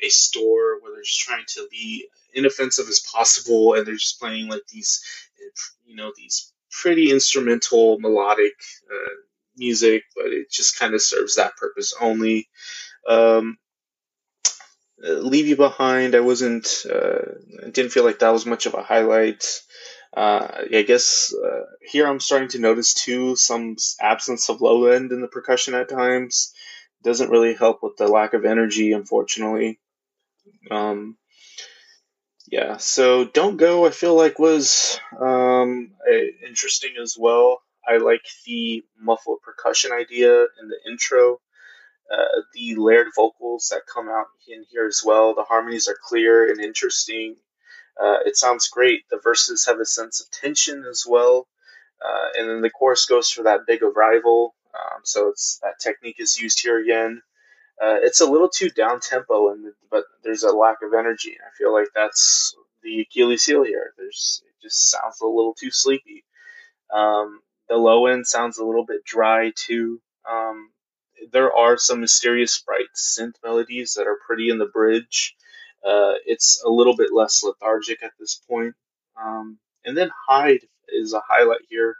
a 0.00 0.08
store 0.08 0.80
where 0.80 0.92
they're 0.94 1.02
just 1.02 1.20
trying 1.20 1.44
to 1.48 1.66
be 1.70 2.06
inoffensive 2.32 2.88
as 2.88 3.00
possible 3.00 3.74
and 3.74 3.86
they're 3.86 3.94
just 3.94 4.20
playing 4.20 4.48
like 4.48 4.66
these 4.72 5.02
you 5.84 5.96
know 5.96 6.12
these 6.16 6.52
pretty 6.70 7.10
instrumental 7.10 7.98
melodic 8.00 8.54
uh, 8.90 9.14
music, 9.56 10.04
but 10.16 10.26
it 10.26 10.50
just 10.50 10.78
kind 10.78 10.94
of 10.94 11.02
serves 11.02 11.36
that 11.36 11.56
purpose 11.56 11.94
only. 12.00 12.48
Um, 13.08 13.58
leave 14.98 15.46
You 15.46 15.56
Behind, 15.56 16.14
I 16.14 16.20
wasn't, 16.20 16.84
uh, 16.90 17.22
didn't 17.70 17.90
feel 17.92 18.04
like 18.04 18.20
that 18.20 18.32
was 18.32 18.46
much 18.46 18.66
of 18.66 18.74
a 18.74 18.82
highlight. 18.82 19.44
Uh, 20.16 20.64
I 20.72 20.82
guess 20.82 21.34
uh, 21.34 21.64
here 21.82 22.06
I'm 22.06 22.20
starting 22.20 22.48
to 22.50 22.60
notice 22.60 22.94
too 22.94 23.34
some 23.34 23.76
absence 24.00 24.48
of 24.48 24.60
low 24.60 24.86
end 24.86 25.10
in 25.12 25.20
the 25.20 25.28
percussion 25.28 25.74
at 25.74 25.88
times. 25.88 26.52
Doesn't 27.02 27.30
really 27.30 27.54
help 27.54 27.82
with 27.82 27.96
the 27.96 28.06
lack 28.06 28.32
of 28.32 28.44
energy, 28.44 28.92
unfortunately. 28.92 29.80
Um, 30.70 31.16
yeah, 32.46 32.76
so 32.76 33.24
Don't 33.24 33.56
Go, 33.56 33.86
I 33.86 33.90
feel 33.90 34.14
like 34.14 34.38
was 34.38 35.00
um, 35.20 35.90
interesting 36.46 36.92
as 37.02 37.16
well. 37.18 37.60
I 37.86 37.98
like 37.98 38.24
the 38.46 38.84
muffled 38.98 39.40
percussion 39.42 39.92
idea 39.92 40.42
in 40.42 40.68
the 40.68 40.78
intro. 40.90 41.40
Uh, 42.10 42.42
the 42.52 42.74
layered 42.76 43.08
vocals 43.16 43.68
that 43.70 43.82
come 43.92 44.08
out 44.08 44.26
in 44.46 44.64
here 44.70 44.86
as 44.86 45.02
well. 45.04 45.34
The 45.34 45.42
harmonies 45.42 45.88
are 45.88 45.96
clear 46.00 46.50
and 46.50 46.60
interesting. 46.60 47.36
Uh, 48.00 48.18
it 48.26 48.36
sounds 48.36 48.68
great. 48.68 49.08
The 49.10 49.20
verses 49.22 49.66
have 49.66 49.80
a 49.80 49.86
sense 49.86 50.20
of 50.20 50.30
tension 50.30 50.84
as 50.88 51.04
well. 51.08 51.48
Uh, 52.04 52.28
and 52.36 52.50
then 52.50 52.60
the 52.60 52.70
chorus 52.70 53.06
goes 53.06 53.30
for 53.30 53.44
that 53.44 53.66
big 53.66 53.82
arrival. 53.82 54.54
Um, 54.74 55.00
so 55.04 55.28
it's 55.28 55.58
that 55.62 55.78
technique 55.80 56.16
is 56.18 56.40
used 56.40 56.60
here 56.62 56.80
again. 56.80 57.22
Uh, 57.80 57.96
it's 58.02 58.20
a 58.20 58.30
little 58.30 58.48
too 58.48 58.70
down 58.70 59.00
tempo, 59.00 59.50
and 59.50 59.72
but 59.90 60.04
there's 60.22 60.42
a 60.42 60.52
lack 60.52 60.78
of 60.82 60.94
energy. 60.94 61.36
I 61.40 61.50
feel 61.56 61.72
like 61.72 61.88
that's 61.94 62.54
the 62.82 63.00
Achilles 63.00 63.44
heel 63.44 63.64
here. 63.64 63.94
There's 63.96 64.42
it 64.46 64.62
just 64.62 64.90
sounds 64.90 65.20
a 65.20 65.26
little 65.26 65.54
too 65.54 65.70
sleepy. 65.70 66.24
Um, 66.92 67.40
the 67.68 67.76
low 67.76 68.06
end 68.06 68.26
sounds 68.26 68.58
a 68.58 68.64
little 68.64 68.84
bit 68.84 69.04
dry 69.04 69.52
too. 69.54 70.00
Um, 70.30 70.70
there 71.32 71.52
are 71.52 71.76
some 71.76 72.00
mysterious 72.00 72.52
sprite 72.52 72.86
synth 72.96 73.34
melodies 73.42 73.94
that 73.94 74.06
are 74.06 74.18
pretty 74.26 74.50
in 74.50 74.58
the 74.58 74.66
bridge. 74.66 75.36
Uh, 75.84 76.14
it's 76.26 76.62
a 76.64 76.70
little 76.70 76.96
bit 76.96 77.12
less 77.12 77.42
lethargic 77.42 78.02
at 78.02 78.12
this 78.18 78.40
point. 78.48 78.74
Um, 79.22 79.58
and 79.84 79.96
then 79.96 80.10
Hide 80.26 80.66
is 80.88 81.12
a 81.12 81.22
highlight 81.26 81.60
here. 81.68 81.96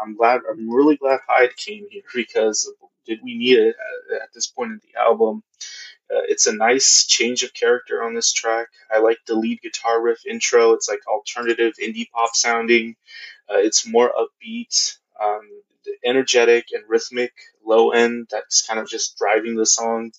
I'm 0.00 0.16
glad. 0.16 0.40
I'm 0.50 0.70
really 0.70 0.96
glad 0.96 1.20
Hide 1.26 1.56
came 1.56 1.86
here 1.90 2.02
because 2.14 2.72
did 3.06 3.20
we 3.22 3.36
need 3.36 3.58
it 3.58 3.76
at, 4.12 4.22
at 4.22 4.32
this 4.34 4.46
point 4.46 4.72
in 4.72 4.80
the 4.92 5.00
album? 5.00 5.42
Uh, 6.10 6.24
it's 6.26 6.46
a 6.46 6.56
nice 6.56 7.04
change 7.04 7.42
of 7.42 7.52
character 7.52 8.02
on 8.02 8.14
this 8.14 8.32
track. 8.32 8.68
I 8.90 8.98
like 8.98 9.18
the 9.26 9.34
lead 9.34 9.60
guitar 9.60 10.00
riff 10.00 10.24
intro. 10.26 10.72
It's 10.72 10.88
like 10.88 11.06
alternative 11.06 11.74
indie 11.82 12.10
pop 12.10 12.34
sounding. 12.34 12.96
Uh, 13.50 13.58
it's 13.58 13.86
more 13.86 14.12
upbeat, 14.12 14.96
um, 15.22 15.48
energetic 16.04 16.68
and 16.72 16.84
rhythmic. 16.88 17.32
Low 17.68 17.90
end 17.90 18.28
that's 18.30 18.66
kind 18.66 18.80
of 18.80 18.88
just 18.88 19.18
driving 19.18 19.56
the 19.56 19.66
song. 19.66 20.12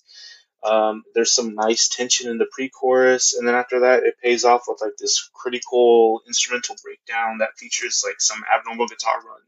Um, 0.62 1.02
there's 1.14 1.32
some 1.32 1.54
nice 1.54 1.88
tension 1.88 2.30
in 2.30 2.38
the 2.38 2.46
pre-chorus, 2.52 3.34
and 3.34 3.48
then 3.48 3.54
after 3.54 3.80
that, 3.80 4.02
it 4.04 4.20
pays 4.22 4.44
off 4.44 4.64
with 4.68 4.80
like 4.82 4.96
this 4.98 5.28
critical 5.32 6.20
instrumental 6.26 6.76
breakdown 6.84 7.38
that 7.38 7.58
features 7.58 8.04
like 8.06 8.20
some 8.20 8.42
abnormal 8.54 8.86
guitar 8.86 9.16
run. 9.26 9.40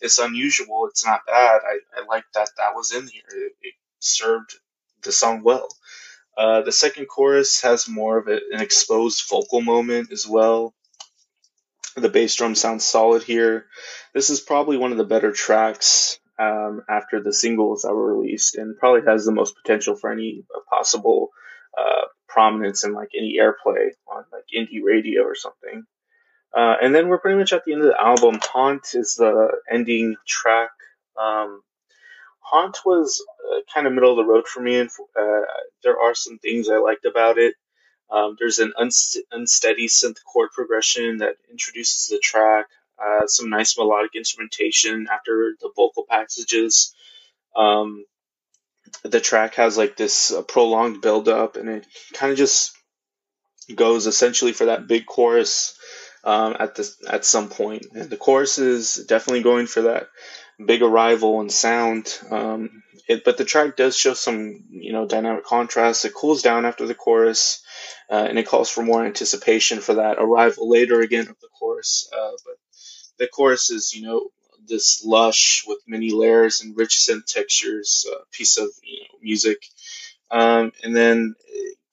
It's 0.00 0.18
unusual. 0.18 0.86
It's 0.90 1.04
not 1.04 1.26
bad. 1.26 1.60
I, 1.66 1.78
I 2.00 2.06
like 2.06 2.24
that 2.34 2.50
that 2.58 2.74
was 2.74 2.92
in 2.92 3.06
here. 3.08 3.22
It, 3.30 3.52
it 3.62 3.74
served 3.98 4.54
the 5.02 5.12
song 5.12 5.42
well. 5.42 5.68
Uh, 6.36 6.62
the 6.62 6.72
second 6.72 7.06
chorus 7.06 7.62
has 7.62 7.88
more 7.88 8.18
of 8.18 8.28
a, 8.28 8.38
an 8.52 8.60
exposed 8.60 9.28
vocal 9.28 9.60
moment 9.60 10.12
as 10.12 10.26
well. 10.26 10.74
The 11.96 12.08
bass 12.08 12.36
drum 12.36 12.54
sounds 12.54 12.84
solid 12.84 13.24
here. 13.24 13.66
This 14.14 14.30
is 14.30 14.40
probably 14.40 14.76
one 14.76 14.92
of 14.92 14.98
the 14.98 15.04
better 15.04 15.32
tracks 15.32 16.19
um, 16.40 16.82
after 16.88 17.20
the 17.20 17.32
singles 17.32 17.82
that 17.82 17.94
were 17.94 18.16
released, 18.16 18.56
and 18.56 18.78
probably 18.78 19.02
has 19.06 19.24
the 19.24 19.32
most 19.32 19.54
potential 19.56 19.94
for 19.94 20.10
any 20.10 20.44
possible 20.70 21.28
uh, 21.78 22.06
prominence 22.28 22.84
in 22.84 22.94
like 22.94 23.10
any 23.16 23.36
airplay 23.38 23.90
on 24.10 24.24
like 24.32 24.44
indie 24.56 24.82
radio 24.82 25.22
or 25.22 25.34
something. 25.34 25.84
Uh, 26.56 26.76
and 26.82 26.94
then 26.94 27.08
we're 27.08 27.18
pretty 27.18 27.38
much 27.38 27.52
at 27.52 27.64
the 27.64 27.72
end 27.72 27.82
of 27.82 27.88
the 27.88 28.00
album. 28.00 28.40
Haunt 28.42 28.94
is 28.94 29.14
the 29.14 29.50
ending 29.70 30.16
track. 30.26 30.70
Um, 31.20 31.62
Haunt 32.40 32.78
was 32.84 33.24
uh, 33.52 33.60
kind 33.72 33.86
of 33.86 33.92
middle 33.92 34.10
of 34.10 34.16
the 34.16 34.32
road 34.32 34.48
for 34.48 34.60
me, 34.60 34.80
and 34.80 34.90
uh, 35.16 35.42
there 35.84 36.00
are 36.00 36.14
some 36.14 36.38
things 36.38 36.68
I 36.68 36.78
liked 36.78 37.04
about 37.04 37.38
it. 37.38 37.54
Um, 38.10 38.36
there's 38.38 38.58
an 38.58 38.72
unst- 38.80 39.22
unsteady 39.30 39.86
synth 39.86 40.18
chord 40.24 40.50
progression 40.52 41.18
that 41.18 41.36
introduces 41.50 42.08
the 42.08 42.18
track, 42.18 42.66
uh, 43.02 43.26
some 43.26 43.50
nice 43.50 43.76
melodic 43.78 44.14
instrumentation 44.14 45.06
after 45.12 45.54
the 45.60 45.70
vocal 45.76 46.04
passages. 46.08 46.94
Um, 47.56 48.04
the 49.02 49.20
track 49.20 49.54
has 49.54 49.78
like 49.78 49.96
this 49.96 50.32
uh, 50.32 50.42
prolonged 50.42 51.00
build 51.00 51.28
up, 51.28 51.56
and 51.56 51.68
it 51.68 51.86
kind 52.12 52.32
of 52.32 52.38
just 52.38 52.72
goes 53.74 54.06
essentially 54.06 54.52
for 54.52 54.66
that 54.66 54.86
big 54.86 55.06
chorus 55.06 55.78
um, 56.24 56.56
at 56.58 56.74
the 56.74 56.90
at 57.08 57.24
some 57.24 57.48
point. 57.48 57.86
And 57.94 58.10
the 58.10 58.16
chorus 58.16 58.58
is 58.58 58.96
definitely 59.06 59.42
going 59.42 59.66
for 59.66 59.82
that 59.82 60.08
big 60.64 60.82
arrival 60.82 61.40
and 61.40 61.50
sound. 61.50 62.18
Um, 62.30 62.82
it, 63.08 63.24
but 63.24 63.36
the 63.38 63.44
track 63.44 63.76
does 63.76 63.96
show 63.96 64.14
some 64.14 64.64
you 64.70 64.92
know 64.92 65.06
dynamic 65.06 65.44
contrast. 65.44 66.04
It 66.04 66.14
cools 66.14 66.42
down 66.42 66.64
after 66.64 66.86
the 66.86 66.94
chorus, 66.94 67.62
uh, 68.10 68.26
and 68.28 68.38
it 68.38 68.46
calls 68.46 68.70
for 68.70 68.82
more 68.82 69.04
anticipation 69.04 69.80
for 69.80 69.94
that 69.94 70.18
arrival 70.18 70.68
later 70.68 71.00
again 71.00 71.28
of 71.28 71.38
the 71.40 71.48
chorus. 71.58 72.08
Uh, 72.12 72.32
but 72.44 72.56
the 73.20 73.28
chorus 73.28 73.70
is 73.70 73.94
you 73.94 74.02
know 74.02 74.28
this 74.66 75.04
lush 75.04 75.64
with 75.66 75.78
many 75.86 76.10
layers 76.10 76.60
and 76.60 76.76
rich 76.76 76.96
synth 76.96 77.26
textures 77.26 78.06
uh, 78.12 78.20
piece 78.32 78.56
of 78.56 78.68
you 78.82 79.00
know, 79.00 79.18
music. 79.22 79.58
Um, 80.30 80.72
and 80.82 80.94
then 80.94 81.34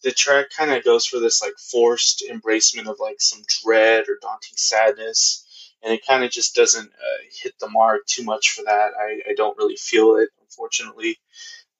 the 0.03 0.11
track 0.11 0.47
kind 0.55 0.71
of 0.71 0.83
goes 0.83 1.05
for 1.05 1.19
this 1.19 1.41
like 1.41 1.57
forced 1.57 2.23
embracement 2.31 2.87
of 2.87 2.97
like 2.99 3.19
some 3.19 3.41
dread 3.63 4.05
or 4.07 4.17
daunting 4.21 4.55
sadness 4.55 5.43
and 5.83 5.93
it 5.93 6.05
kind 6.05 6.23
of 6.23 6.31
just 6.31 6.55
doesn't 6.55 6.89
uh, 6.89 7.23
hit 7.41 7.53
the 7.59 7.69
mark 7.69 8.05
too 8.07 8.23
much 8.23 8.51
for 8.51 8.63
that. 8.63 8.91
I, 8.99 9.21
I 9.29 9.33
don't 9.35 9.57
really 9.57 9.75
feel 9.75 10.17
it 10.17 10.29
unfortunately. 10.41 11.17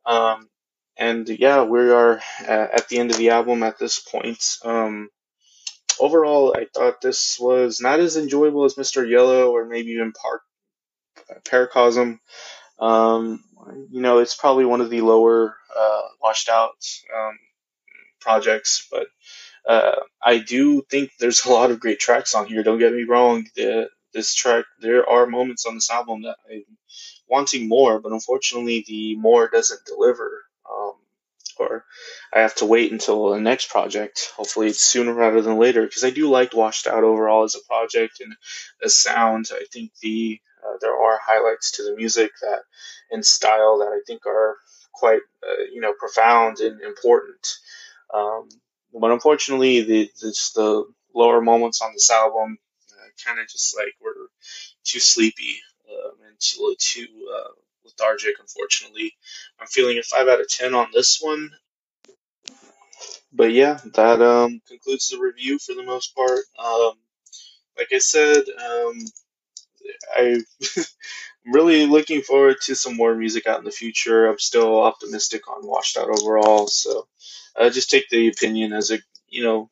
Um, 0.05 0.49
and 0.97 1.27
yeah 1.29 1.63
we 1.63 1.91
are 1.91 2.21
at 2.47 2.87
the 2.89 2.97
end 2.97 3.11
of 3.11 3.17
the 3.17 3.29
album 3.29 3.63
at 3.63 3.77
this 3.77 3.99
point. 3.99 4.57
Um, 4.63 5.09
overall 5.99 6.55
i 6.57 6.65
thought 6.73 7.01
this 7.01 7.37
was 7.39 7.81
not 7.81 7.99
as 7.99 8.17
enjoyable 8.17 8.65
as 8.65 8.75
mr 8.75 9.09
yellow 9.09 9.51
or 9.51 9.65
maybe 9.65 9.91
even 9.91 10.11
park 10.13 10.41
paracosm 11.45 12.19
um, 12.79 13.43
you 13.91 14.01
know 14.01 14.19
it's 14.19 14.35
probably 14.35 14.65
one 14.65 14.81
of 14.81 14.89
the 14.89 15.01
lower 15.01 15.55
uh, 15.77 16.01
washed 16.21 16.49
out 16.49 16.75
um, 17.15 17.37
projects, 18.19 18.87
but 18.91 19.07
uh, 19.67 19.95
I 20.23 20.39
do 20.39 20.83
think 20.89 21.11
there's 21.19 21.45
a 21.47 21.51
lot 21.51 21.71
of 21.71 21.79
great 21.79 21.99
tracks 21.99 22.35
on 22.35 22.47
here. 22.47 22.63
Don't 22.63 22.79
get 22.79 22.93
me 22.93 23.03
wrong. 23.03 23.47
The, 23.55 23.89
this 24.13 24.33
track, 24.33 24.65
there 24.79 25.07
are 25.07 25.27
moments 25.27 25.65
on 25.65 25.75
this 25.75 25.91
album 25.91 26.23
that 26.23 26.37
I'm 26.51 26.63
wanting 27.27 27.67
more, 27.67 27.99
but 27.99 28.11
unfortunately, 28.11 28.83
the 28.87 29.15
more 29.17 29.49
doesn't 29.49 29.85
deliver. 29.85 30.43
Or 31.59 31.85
I 32.33 32.39
have 32.39 32.55
to 32.55 32.65
wait 32.65 32.91
until 32.91 33.29
the 33.29 33.39
next 33.39 33.69
project. 33.69 34.31
Hopefully, 34.35 34.67
it's 34.67 34.81
sooner 34.81 35.13
rather 35.13 35.41
than 35.41 35.57
later 35.57 35.83
because 35.85 36.03
I 36.03 36.09
do 36.09 36.29
like 36.29 36.53
Washed 36.53 36.87
Out 36.87 37.03
overall 37.03 37.43
as 37.43 37.55
a 37.55 37.65
project 37.67 38.19
and 38.21 38.33
a 38.83 38.89
sound. 38.89 39.49
I 39.51 39.65
think 39.71 39.91
the 40.01 40.39
uh, 40.63 40.77
there 40.81 40.95
are 40.95 41.19
highlights 41.23 41.71
to 41.71 41.83
the 41.83 41.95
music 41.95 42.31
that 42.41 42.61
and 43.11 43.25
style 43.25 43.79
that 43.79 43.89
I 43.89 44.01
think 44.05 44.25
are 44.25 44.57
quite 44.93 45.21
uh, 45.47 45.63
you 45.73 45.81
know 45.81 45.93
profound 45.97 46.59
and 46.59 46.81
important. 46.81 47.47
Um, 48.13 48.49
but 48.93 49.11
unfortunately, 49.11 49.81
the 49.81 50.09
the 50.55 50.85
lower 51.13 51.41
moments 51.41 51.81
on 51.81 51.93
this 51.93 52.11
album 52.11 52.57
uh, 52.91 53.25
kind 53.25 53.39
of 53.39 53.47
just 53.47 53.75
like 53.75 53.93
were 54.01 54.29
too 54.83 54.99
sleepy 54.99 55.57
um, 55.89 56.13
and 56.27 56.39
too, 56.39 56.75
too 56.79 57.07
uh, 57.33 57.51
lethargic. 57.87 58.35
Unfortunately, 58.39 59.13
I'm 59.59 59.67
feeling 59.67 59.97
a 59.97 60.03
five 60.03 60.27
out 60.27 60.41
of 60.41 60.49
ten 60.49 60.73
on 60.73 60.87
this 60.93 61.19
one. 61.21 61.51
But 63.33 63.51
yeah, 63.51 63.79
that 63.95 64.21
um, 64.21 64.61
concludes 64.67 65.09
the 65.09 65.19
review 65.19 65.59
for 65.59 65.73
the 65.73 65.83
most 65.83 66.15
part. 66.15 66.39
Um, 66.57 66.93
like 67.77 67.89
I 67.93 67.99
said, 67.99 68.37
um, 68.37 68.99
I 70.15 70.43
I'm 70.77 70.83
really 71.53 71.85
looking 71.85 72.21
forward 72.21 72.57
to 72.63 72.75
some 72.75 72.95
more 72.95 73.15
music 73.15 73.47
out 73.47 73.59
in 73.59 73.65
the 73.65 73.71
future. 73.71 74.27
I'm 74.27 74.39
still 74.39 74.81
optimistic 74.81 75.47
on 75.47 75.65
Washed 75.65 75.97
Out 75.97 76.09
overall, 76.09 76.67
so 76.67 77.07
uh, 77.55 77.69
just 77.69 77.89
take 77.89 78.09
the 78.09 78.27
opinion 78.27 78.73
as 78.73 78.91
a 78.91 78.99
you 79.27 79.43
know 79.43 79.69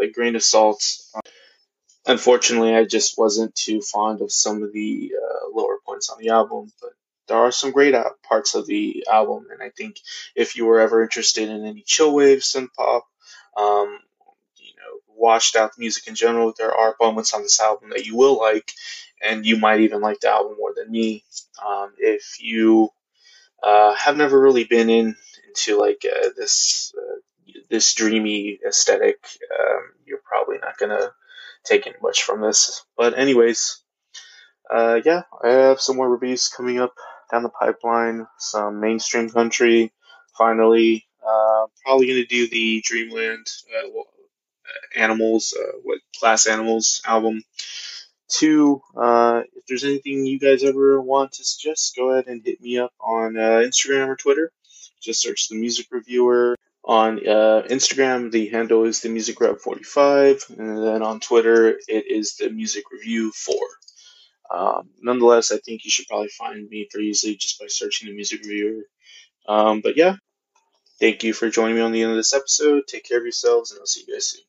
a 0.00 0.08
grain 0.08 0.36
of 0.36 0.42
salt. 0.42 0.82
unfortunately, 2.06 2.74
I 2.74 2.84
just 2.84 3.18
wasn't 3.18 3.54
too 3.54 3.80
fond 3.80 4.20
of 4.20 4.32
some 4.32 4.62
of 4.62 4.72
the 4.72 5.12
uh, 5.16 5.58
lower 5.58 5.78
points 5.84 6.08
on 6.10 6.18
the 6.20 6.30
album, 6.30 6.72
but 6.80 6.92
there 7.30 7.38
are 7.38 7.52
some 7.52 7.72
great 7.72 7.94
parts 8.28 8.56
of 8.56 8.66
the 8.66 9.06
album, 9.10 9.48
and 9.52 9.62
I 9.62 9.70
think 9.70 9.98
if 10.36 10.56
you 10.56 10.66
were 10.66 10.80
ever 10.80 11.02
interested 11.04 11.48
in 11.48 11.64
any 11.64 11.84
chillwave 11.84 12.38
synth 12.42 12.74
pop, 12.76 13.06
um, 13.56 13.98
you 14.58 14.74
know, 14.76 15.00
washed 15.08 15.56
out 15.56 15.78
music 15.78 16.08
in 16.08 16.16
general, 16.16 16.54
there 16.58 16.74
are 16.74 16.96
moments 17.00 17.34
on 17.34 17.42
this 17.42 17.60
album 17.60 17.90
that 17.90 18.06
you 18.06 18.16
will 18.16 18.38
like, 18.38 18.72
and 19.22 19.46
you 19.46 19.56
might 19.58 19.80
even 19.80 20.02
like 20.02 20.20
the 20.20 20.30
album 20.30 20.56
more 20.58 20.74
than 20.76 20.90
me. 20.90 21.24
Um, 21.66 21.94
if 21.98 22.38
you 22.42 22.90
uh, 23.62 23.94
have 23.94 24.16
never 24.16 24.40
really 24.40 24.64
been 24.64 24.90
in 24.90 25.16
into 25.48 25.78
like 25.78 26.04
uh, 26.04 26.30
this 26.36 26.94
uh, 26.98 27.20
this 27.70 27.94
dreamy 27.94 28.60
aesthetic, 28.66 29.18
um, 29.58 29.82
you're 30.06 30.22
probably 30.24 30.58
not 30.58 30.78
gonna 30.78 31.12
take 31.64 31.86
in 31.86 31.94
much 32.02 32.24
from 32.24 32.42
this. 32.42 32.84
But 32.96 33.18
anyways, 33.18 33.82
uh, 34.70 35.00
yeah, 35.04 35.22
I 35.42 35.50
have 35.50 35.80
some 35.80 35.96
more 35.96 36.10
reviews 36.10 36.48
coming 36.48 36.80
up 36.80 36.94
down 37.30 37.42
the 37.42 37.48
pipeline. 37.48 38.26
Some 38.38 38.80
mainstream 38.80 39.30
country. 39.30 39.92
Finally, 40.36 41.06
uh, 41.26 41.66
probably 41.84 42.06
gonna 42.06 42.26
do 42.26 42.48
the 42.48 42.82
Dreamland 42.84 43.46
uh, 43.74 44.02
Animals, 44.96 45.54
what 45.82 46.00
Glass 46.20 46.46
Animals 46.46 47.02
album. 47.06 47.42
Two, 48.30 48.80
uh, 48.96 49.42
if 49.56 49.66
there's 49.66 49.82
anything 49.84 50.24
you 50.24 50.38
guys 50.38 50.62
ever 50.62 51.00
want 51.00 51.32
to 51.32 51.44
suggest, 51.44 51.96
go 51.96 52.10
ahead 52.10 52.28
and 52.28 52.42
hit 52.44 52.60
me 52.60 52.78
up 52.78 52.92
on 53.00 53.36
uh, 53.36 53.60
Instagram 53.64 54.06
or 54.06 54.16
Twitter. 54.16 54.52
Just 55.02 55.20
search 55.20 55.48
the 55.48 55.56
music 55.56 55.86
reviewer. 55.90 56.56
On 56.84 57.18
uh, 57.18 57.62
Instagram, 57.68 58.30
the 58.30 58.48
handle 58.48 58.84
is 58.84 59.00
the 59.00 59.10
music 59.10 59.40
rev 59.40 59.60
45, 59.60 60.46
and 60.58 60.78
then 60.78 61.02
on 61.02 61.20
Twitter, 61.20 61.78
it 61.88 62.06
is 62.06 62.36
the 62.36 62.48
music 62.48 62.84
review 62.90 63.32
4. 63.32 63.54
Um, 64.50 64.90
nonetheless, 65.00 65.52
I 65.52 65.58
think 65.58 65.84
you 65.84 65.90
should 65.90 66.06
probably 66.08 66.28
find 66.28 66.68
me 66.68 66.88
pretty 66.90 67.08
easily 67.08 67.36
just 67.36 67.58
by 67.60 67.66
searching 67.68 68.08
the 68.08 68.14
music 68.14 68.42
reviewer. 68.44 68.82
Um, 69.48 69.80
but 69.82 69.96
yeah, 69.96 70.16
thank 71.00 71.24
you 71.24 71.32
for 71.34 71.50
joining 71.50 71.76
me 71.76 71.82
on 71.82 71.92
the 71.92 72.02
end 72.02 72.12
of 72.12 72.16
this 72.18 72.34
episode. 72.34 72.84
Take 72.88 73.04
care 73.04 73.18
of 73.18 73.24
yourselves, 73.24 73.72
and 73.72 73.80
I'll 73.80 73.86
see 73.86 74.04
you 74.06 74.14
guys 74.14 74.28
soon. 74.28 74.42